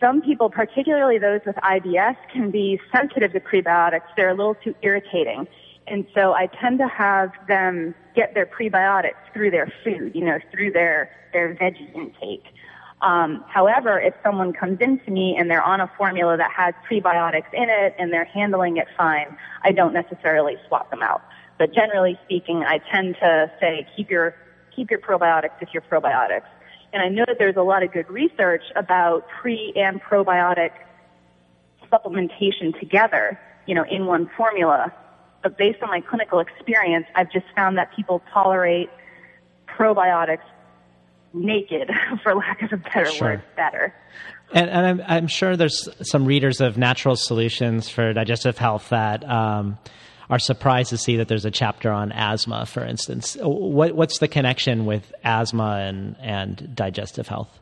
some 0.00 0.22
people, 0.22 0.48
particularly 0.48 1.18
those 1.18 1.40
with 1.44 1.56
IBS, 1.56 2.16
can 2.32 2.50
be 2.50 2.80
sensitive 2.90 3.32
to 3.32 3.40
prebiotics. 3.40 4.06
They're 4.16 4.30
a 4.30 4.34
little 4.34 4.54
too 4.54 4.74
irritating. 4.82 5.46
And 5.90 6.06
so 6.14 6.32
I 6.32 6.46
tend 6.46 6.78
to 6.78 6.86
have 6.86 7.32
them 7.48 7.94
get 8.14 8.32
their 8.34 8.46
prebiotics 8.46 9.18
through 9.32 9.50
their 9.50 9.72
food, 9.84 10.12
you 10.14 10.24
know, 10.24 10.38
through 10.52 10.70
their, 10.70 11.10
their 11.32 11.54
veggie 11.56 11.92
intake. 11.94 12.44
Um, 13.02 13.44
however, 13.48 13.98
if 13.98 14.14
someone 14.22 14.52
comes 14.52 14.78
into 14.80 15.10
me 15.10 15.34
and 15.36 15.50
they're 15.50 15.62
on 15.62 15.80
a 15.80 15.90
formula 15.98 16.36
that 16.36 16.50
has 16.52 16.74
prebiotics 16.88 17.52
in 17.52 17.68
it 17.68 17.94
and 17.98 18.12
they're 18.12 18.24
handling 18.24 18.76
it 18.76 18.86
fine, 18.96 19.36
I 19.64 19.72
don't 19.72 19.92
necessarily 19.92 20.56
swap 20.68 20.90
them 20.90 21.02
out. 21.02 21.22
But 21.58 21.74
generally 21.74 22.18
speaking, 22.24 22.62
I 22.62 22.78
tend 22.92 23.16
to 23.20 23.50
say 23.60 23.86
keep 23.96 24.10
your 24.10 24.34
keep 24.74 24.90
your 24.90 25.00
probiotics 25.00 25.60
if 25.60 25.70
you're 25.72 25.82
probiotics. 25.82 26.46
And 26.92 27.02
I 27.02 27.08
know 27.08 27.24
that 27.26 27.38
there's 27.38 27.56
a 27.56 27.62
lot 27.62 27.82
of 27.82 27.92
good 27.92 28.08
research 28.08 28.62
about 28.76 29.26
pre 29.28 29.72
and 29.76 30.00
probiotic 30.00 30.70
supplementation 31.90 32.78
together, 32.78 33.38
you 33.66 33.74
know, 33.74 33.84
in 33.90 34.06
one 34.06 34.30
formula. 34.36 34.92
But 35.42 35.56
based 35.56 35.82
on 35.82 35.88
my 35.88 36.00
clinical 36.00 36.40
experience, 36.40 37.06
I've 37.14 37.32
just 37.32 37.46
found 37.54 37.78
that 37.78 37.94
people 37.94 38.22
tolerate 38.32 38.90
probiotics 39.66 40.44
naked, 41.32 41.90
for 42.22 42.34
lack 42.34 42.62
of 42.62 42.72
a 42.72 42.76
better 42.76 43.06
sure. 43.06 43.28
word, 43.28 43.42
better. 43.56 43.94
And, 44.52 44.68
and 44.68 44.86
I'm, 44.86 45.02
I'm, 45.06 45.26
sure 45.28 45.56
there's 45.56 45.88
some 46.02 46.24
readers 46.24 46.60
of 46.60 46.76
Natural 46.76 47.14
Solutions 47.16 47.88
for 47.88 48.12
Digestive 48.12 48.58
Health 48.58 48.88
that 48.88 49.28
um, 49.28 49.78
are 50.28 50.40
surprised 50.40 50.90
to 50.90 50.98
see 50.98 51.16
that 51.16 51.28
there's 51.28 51.44
a 51.44 51.50
chapter 51.50 51.90
on 51.90 52.10
asthma, 52.12 52.66
for 52.66 52.84
instance. 52.84 53.36
What, 53.40 53.94
what's 53.94 54.18
the 54.18 54.28
connection 54.28 54.86
with 54.86 55.12
asthma 55.22 55.84
and, 55.86 56.16
and 56.20 56.74
digestive 56.74 57.28
health? 57.28 57.60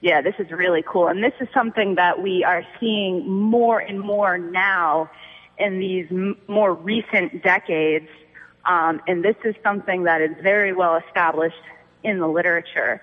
Yeah, 0.00 0.20
this 0.20 0.34
is 0.38 0.50
really 0.50 0.84
cool. 0.86 1.08
And 1.08 1.22
this 1.22 1.32
is 1.40 1.48
something 1.54 1.94
that 1.94 2.22
we 2.22 2.44
are 2.44 2.62
seeing 2.80 3.26
more 3.30 3.78
and 3.78 4.00
more 4.00 4.36
now 4.36 5.10
in 5.58 5.78
these 5.78 6.06
m- 6.10 6.36
more 6.48 6.74
recent 6.74 7.42
decades. 7.42 8.08
Um, 8.64 9.00
and 9.06 9.24
this 9.24 9.36
is 9.44 9.54
something 9.62 10.04
that 10.04 10.20
is 10.20 10.30
very 10.42 10.72
well 10.72 10.96
established 10.96 11.56
in 12.02 12.18
the 12.18 12.28
literature. 12.28 13.02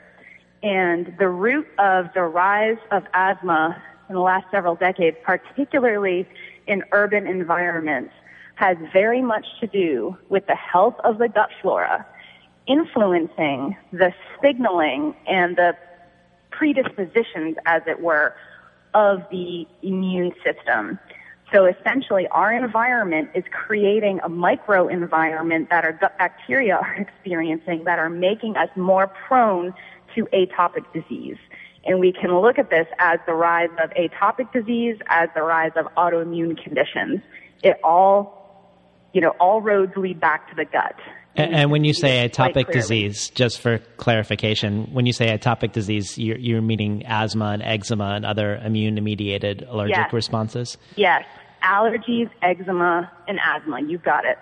And 0.63 1.15
the 1.17 1.27
root 1.27 1.67
of 1.79 2.07
the 2.13 2.23
rise 2.23 2.77
of 2.91 3.03
asthma 3.13 3.81
in 4.09 4.15
the 4.15 4.21
last 4.21 4.45
several 4.51 4.75
decades, 4.75 5.17
particularly 5.23 6.27
in 6.67 6.83
urban 6.91 7.25
environments, 7.27 8.13
has 8.55 8.77
very 8.93 9.21
much 9.21 9.45
to 9.59 9.67
do 9.67 10.15
with 10.29 10.45
the 10.47 10.55
health 10.55 10.95
of 11.03 11.17
the 11.17 11.27
gut 11.27 11.49
flora, 11.61 12.05
influencing 12.67 13.75
the 13.91 14.13
signaling 14.41 15.15
and 15.27 15.55
the 15.57 15.75
predispositions, 16.51 17.55
as 17.65 17.81
it 17.87 17.99
were, 18.01 18.35
of 18.93 19.23
the 19.31 19.65
immune 19.81 20.31
system. 20.43 20.99
So 21.51 21.65
essentially, 21.65 22.27
our 22.29 22.53
environment 22.53 23.29
is 23.35 23.43
creating 23.51 24.19
a 24.23 24.29
microenvironment 24.29 25.69
that 25.69 25.83
our 25.83 25.91
gut 25.93 26.17
bacteria 26.17 26.75
are 26.75 26.95
experiencing 26.99 27.83
that 27.85 27.99
are 27.99 28.09
making 28.09 28.55
us 28.57 28.69
more 28.75 29.07
prone 29.07 29.73
to 30.15 30.27
atopic 30.33 30.85
disease. 30.93 31.37
And 31.83 31.99
we 31.99 32.13
can 32.13 32.33
look 32.39 32.59
at 32.59 32.69
this 32.69 32.87
as 32.99 33.19
the 33.25 33.33
rise 33.33 33.69
of 33.83 33.89
atopic 33.91 34.51
disease, 34.53 34.97
as 35.07 35.29
the 35.35 35.41
rise 35.41 35.71
of 35.75 35.87
autoimmune 35.95 36.61
conditions. 36.61 37.21
It 37.63 37.77
all 37.83 38.41
you 39.13 39.21
know, 39.21 39.31
all 39.39 39.61
roads 39.61 39.91
lead 39.97 40.19
back 40.19 40.49
to 40.49 40.55
the 40.55 40.65
gut. 40.65 40.95
And, 41.35 41.55
and 41.55 41.71
when 41.71 41.83
you 41.83 41.93
say 41.93 42.27
atopic 42.27 42.71
disease, 42.71 43.29
just 43.29 43.61
for 43.61 43.79
clarification, 43.97 44.93
when 44.93 45.05
you 45.05 45.13
say 45.13 45.37
atopic 45.37 45.71
disease, 45.71 46.17
you're, 46.17 46.37
you're 46.37 46.61
meaning 46.61 47.05
asthma 47.05 47.51
and 47.51 47.63
eczema 47.63 48.15
and 48.15 48.25
other 48.25 48.55
immune 48.55 49.01
mediated 49.03 49.63
allergic 49.63 49.97
yes. 49.97 50.13
responses? 50.13 50.77
Yes. 50.95 51.23
Allergies, 51.63 52.30
eczema, 52.41 53.12
and 53.28 53.39
asthma. 53.39 53.82
You've 53.82 54.04
got 54.04 54.26
it. 54.26 54.38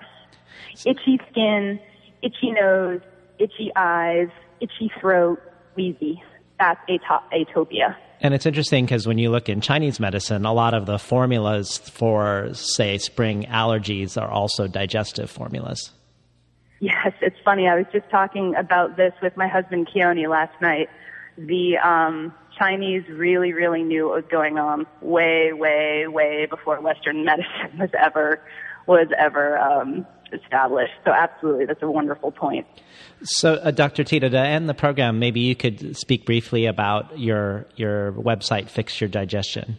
Itchy 0.85 1.19
skin, 1.31 1.79
itchy 2.21 2.51
nose, 2.51 3.01
itchy 3.39 3.71
eyes, 3.75 4.29
itchy 4.61 4.91
throat, 4.99 5.39
wheezy. 5.75 6.21
That's 6.59 6.79
atop- 6.89 7.31
atopia. 7.31 7.95
And 8.21 8.33
it's 8.33 8.45
interesting 8.45 8.85
because 8.85 9.07
when 9.07 9.17
you 9.17 9.29
look 9.29 9.47
in 9.47 9.61
Chinese 9.61 9.99
medicine, 9.99 10.45
a 10.45 10.53
lot 10.53 10.73
of 10.73 10.85
the 10.85 10.99
formulas 10.99 11.77
for, 11.77 12.49
say, 12.53 12.97
spring 12.97 13.45
allergies 13.49 14.21
are 14.21 14.29
also 14.29 14.67
digestive 14.67 15.29
formulas. 15.29 15.91
Yes, 16.81 17.13
it's 17.21 17.37
funny. 17.43 17.67
I 17.67 17.75
was 17.75 17.85
just 17.91 18.09
talking 18.09 18.55
about 18.55 18.97
this 18.97 19.13
with 19.21 19.35
my 19.37 19.47
husband 19.47 19.87
Keoni 19.93 20.29
last 20.29 20.53
night. 20.61 20.89
The 21.37 21.77
um, 21.77 22.33
Chinese 22.59 23.03
really, 23.09 23.53
really 23.53 23.83
knew 23.83 24.07
what 24.07 24.15
was 24.15 24.25
going 24.29 24.59
on 24.59 24.85
way, 25.01 25.53
way, 25.53 26.05
way 26.07 26.45
before 26.45 26.79
Western 26.81 27.23
medicine 27.25 27.79
was 27.79 27.89
ever 27.97 28.41
was 28.85 29.07
ever 29.17 29.57
um, 29.59 30.05
established. 30.33 30.93
So 31.05 31.11
absolutely, 31.11 31.65
that's 31.65 31.81
a 31.83 31.89
wonderful 31.89 32.31
point. 32.31 32.65
So, 33.21 33.55
uh, 33.55 33.71
Dr. 33.71 34.03
Teta, 34.03 34.29
to 34.29 34.39
end 34.39 34.67
the 34.67 34.73
program, 34.73 35.19
maybe 35.19 35.41
you 35.41 35.55
could 35.55 35.95
speak 35.95 36.25
briefly 36.25 36.65
about 36.65 37.17
your 37.17 37.65
your 37.75 38.11
website, 38.13 38.69
Fix 38.69 38.99
Your 38.99 39.09
Digestion. 39.09 39.77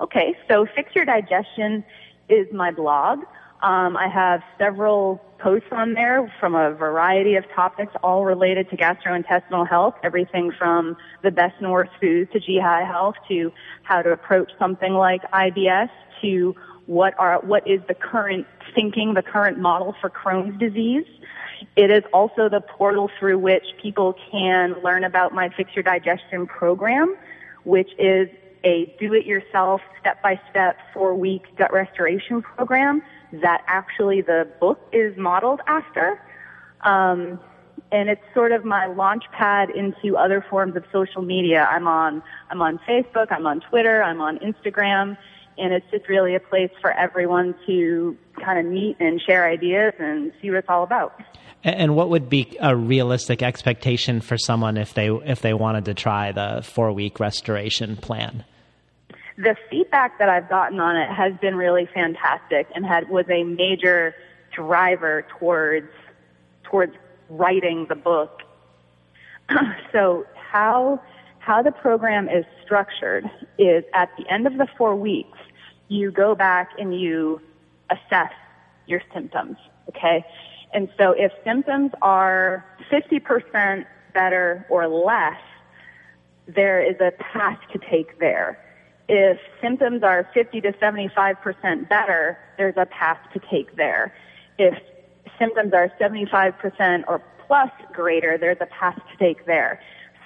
Okay, 0.00 0.36
so 0.48 0.66
Fix 0.74 0.94
Your 0.94 1.04
Digestion 1.04 1.84
is 2.28 2.46
my 2.52 2.70
blog. 2.70 3.20
Um, 3.62 3.96
I 3.96 4.08
have 4.08 4.42
several 4.58 5.20
posts 5.38 5.68
on 5.70 5.92
there 5.94 6.32
from 6.40 6.54
a 6.54 6.72
variety 6.72 7.34
of 7.34 7.44
topics, 7.54 7.92
all 8.02 8.24
related 8.24 8.70
to 8.70 8.76
gastrointestinal 8.76 9.68
health, 9.68 9.94
everything 10.02 10.50
from 10.56 10.96
the 11.22 11.30
best 11.30 11.60
worst 11.60 11.90
foods 12.00 12.30
to 12.32 12.40
GI 12.40 12.60
health 12.60 13.16
to 13.28 13.52
how 13.82 14.00
to 14.00 14.12
approach 14.12 14.50
something 14.58 14.94
like 14.94 15.22
IBS 15.30 15.90
to 16.22 16.54
what 16.86 17.14
are 17.18 17.40
what 17.40 17.66
is 17.68 17.80
the 17.86 17.94
current 17.94 18.46
thinking, 18.74 19.14
the 19.14 19.22
current 19.22 19.58
model 19.58 19.94
for 20.00 20.08
Crohn's 20.08 20.58
disease. 20.58 21.06
It 21.76 21.90
is 21.90 22.02
also 22.12 22.48
the 22.48 22.60
portal 22.62 23.10
through 23.18 23.38
which 23.38 23.64
people 23.82 24.14
can 24.30 24.74
learn 24.82 25.04
about 25.04 25.34
my 25.34 25.50
Fix 25.54 25.70
Your 25.74 25.82
Digestion 25.82 26.46
program, 26.46 27.14
which 27.64 27.90
is 27.98 28.28
a 28.64 28.94
do-it-yourself, 28.98 29.80
step-by-step, 30.00 30.76
four-week 30.92 31.56
gut 31.56 31.72
restoration 31.72 32.42
program 32.42 33.02
that 33.32 33.62
actually 33.66 34.20
the 34.20 34.48
book 34.60 34.80
is 34.92 35.16
modeled 35.16 35.60
after. 35.66 36.20
Um, 36.82 37.40
and 37.92 38.08
it's 38.08 38.22
sort 38.34 38.52
of 38.52 38.64
my 38.64 38.86
launch 38.86 39.24
pad 39.32 39.70
into 39.70 40.16
other 40.16 40.44
forms 40.48 40.76
of 40.76 40.84
social 40.92 41.22
media. 41.22 41.68
I'm 41.70 41.88
on, 41.88 42.22
I'm 42.50 42.62
on 42.62 42.78
Facebook, 42.88 43.26
I'm 43.30 43.46
on 43.46 43.60
Twitter, 43.60 44.02
I'm 44.02 44.20
on 44.20 44.38
Instagram, 44.38 45.16
and 45.58 45.72
it's 45.72 45.86
just 45.90 46.08
really 46.08 46.34
a 46.34 46.40
place 46.40 46.70
for 46.80 46.92
everyone 46.92 47.54
to 47.66 48.16
kind 48.42 48.58
of 48.58 48.72
meet 48.72 48.96
and 49.00 49.20
share 49.20 49.46
ideas 49.46 49.92
and 49.98 50.32
see 50.40 50.50
what 50.50 50.58
it's 50.58 50.68
all 50.68 50.82
about. 50.82 51.20
And 51.62 51.94
what 51.94 52.08
would 52.08 52.30
be 52.30 52.56
a 52.60 52.74
realistic 52.74 53.42
expectation 53.42 54.20
for 54.22 54.38
someone 54.38 54.78
if 54.78 54.94
they 54.94 55.08
if 55.08 55.42
they 55.42 55.52
wanted 55.52 55.84
to 55.86 55.94
try 55.94 56.32
the 56.32 56.62
four 56.64 56.92
week 56.92 57.20
restoration 57.20 57.96
plan? 57.96 58.44
The 59.36 59.56
feedback 59.70 60.18
that 60.18 60.28
I've 60.28 60.48
gotten 60.48 60.80
on 60.80 60.96
it 60.96 61.10
has 61.14 61.34
been 61.40 61.56
really 61.56 61.88
fantastic 61.92 62.66
and 62.74 62.84
had 62.84 63.08
was 63.10 63.26
a 63.30 63.44
major 63.44 64.14
driver 64.54 65.26
towards 65.38 65.90
towards 66.64 66.94
writing 67.28 67.86
the 67.88 67.94
book. 67.94 68.42
so 69.92 70.24
how 70.34 71.00
how 71.40 71.62
the 71.62 71.72
program 71.72 72.28
is 72.28 72.44
structured 72.64 73.28
is 73.58 73.82
at 73.92 74.10
the 74.16 74.28
end 74.28 74.46
of 74.46 74.56
the 74.56 74.68
four 74.78 74.94
weeks, 74.94 75.38
you 75.88 76.10
go 76.10 76.34
back 76.34 76.70
and 76.78 76.98
you 76.98 77.40
assess 77.90 78.30
your 78.86 79.02
symptoms. 79.12 79.56
Okay. 79.88 80.24
And 80.72 80.88
so 80.96 81.12
if 81.12 81.32
symptoms 81.44 81.90
are 82.00 82.64
50% 82.92 83.84
better 84.14 84.66
or 84.70 84.86
less, 84.86 85.40
there 86.46 86.80
is 86.82 86.96
a 87.00 87.10
path 87.12 87.58
to 87.72 87.78
take 87.90 88.18
there. 88.20 88.58
If 89.08 89.38
symptoms 89.60 90.02
are 90.04 90.28
50 90.32 90.60
to 90.60 90.72
75% 90.74 91.88
better, 91.88 92.38
there's 92.56 92.76
a 92.76 92.86
path 92.86 93.18
to 93.32 93.40
take 93.50 93.74
there. 93.76 94.14
If 94.58 94.78
symptoms 95.38 95.72
are 95.72 95.90
75% 96.00 97.04
or 97.08 97.22
plus 97.46 97.70
greater, 97.92 98.38
there's 98.38 98.58
a 98.60 98.66
path 98.66 98.94
to 98.94 99.16
take 99.18 99.46
there. 99.46 99.80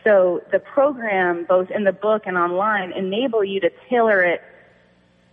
So 0.05 0.43
the 0.53 0.59
program, 0.59 1.47
both 1.49 1.71
in 1.71 1.85
the 1.85 1.93
book 1.93 2.23
and 2.27 2.37
online, 2.37 2.93
enable 2.93 3.43
you 3.43 3.61
to 3.61 3.71
tailor 3.89 4.23
it 4.23 4.43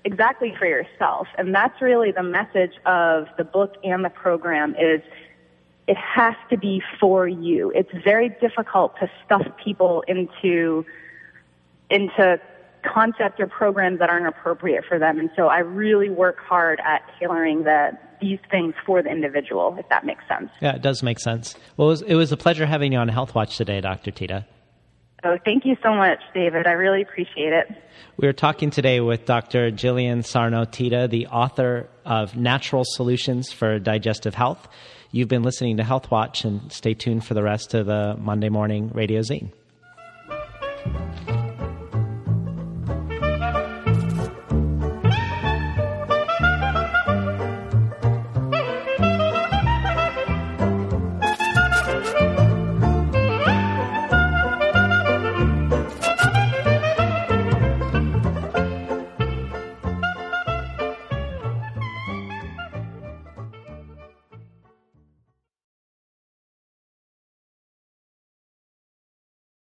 exactly 0.04 0.54
for 0.58 0.66
yourself. 0.66 1.28
And 1.38 1.54
that's 1.54 1.82
really 1.82 2.12
the 2.12 2.24
message 2.24 2.74
of 2.86 3.28
the 3.38 3.44
book 3.44 3.76
and 3.84 4.04
the 4.04 4.10
program 4.10 4.76
is 4.76 5.02
it 5.88 5.98
has 5.98 6.36
to 6.50 6.58
be 6.58 6.82
for 7.00 7.28
you. 7.28 7.72
It's 7.76 7.92
very 8.04 8.30
difficult 8.30 8.96
to 9.00 9.10
stuff 9.26 9.46
people 9.64 10.04
into 10.08 10.86
into 11.90 12.40
concepts 12.84 13.40
or 13.40 13.48
programs 13.48 14.00
that 14.00 14.10
aren't 14.10 14.28
appropriate 14.28 14.86
for 14.88 14.98
them. 14.98 15.20
And 15.20 15.30
so 15.36 15.48
I 15.48 15.60
really 15.60 16.10
work 16.10 16.38
hard 16.40 16.80
at 16.80 17.02
tailoring 17.20 17.64
the 17.64 17.98
these 18.22 18.40
things 18.50 18.74
for 18.86 19.02
the 19.02 19.10
individual, 19.10 19.76
if 19.80 19.90
that 19.90 20.06
makes 20.06 20.24
sense. 20.28 20.50
Yeah, 20.62 20.76
it 20.76 20.82
does 20.82 21.02
make 21.02 21.20
sense. 21.20 21.56
Well, 21.76 21.88
it 21.88 21.92
was, 21.92 22.02
it 22.04 22.16
was 22.16 22.32
a 22.32 22.38
pleasure 22.38 22.68
having 22.68 22.94
you 22.94 23.00
on 23.00 23.08
Health 23.08 23.34
Watch 23.34 23.58
today, 23.58 23.82
Dr. 23.82 24.12
Teta. 24.12 24.46
Oh, 25.24 25.38
thank 25.46 25.66
you 25.66 25.76
so 25.84 25.94
much, 25.94 26.20
David. 26.34 26.66
I 26.66 26.72
really 26.72 27.04
appreciate 27.04 27.54
it. 27.54 27.68
We 28.18 28.28
are 28.28 28.34
talking 28.34 28.72
today 28.72 29.02
with 29.02 29.26
Dr. 29.26 29.70
Jillian 29.72 30.26
Sarno 30.26 30.66
Teta, 30.66 31.08
the 31.08 31.28
author 31.28 31.88
of 32.06 32.36
Natural 32.36 32.84
Solutions 32.86 33.52
for 33.52 33.78
Digestive 33.78 34.34
Health. 34.34 34.68
You've 35.12 35.28
been 35.28 35.44
listening 35.44 35.78
to 35.78 35.84
Health 35.84 36.10
Watch, 36.10 36.44
and 36.44 36.72
stay 36.72 36.96
tuned 36.96 37.24
for 37.26 37.36
the 37.36 37.44
rest 37.44 37.74
of 37.76 37.86
the 37.86 38.16
Monday 38.18 38.50
morning 38.50 38.90
radio 38.94 39.22
zine. 39.22 39.52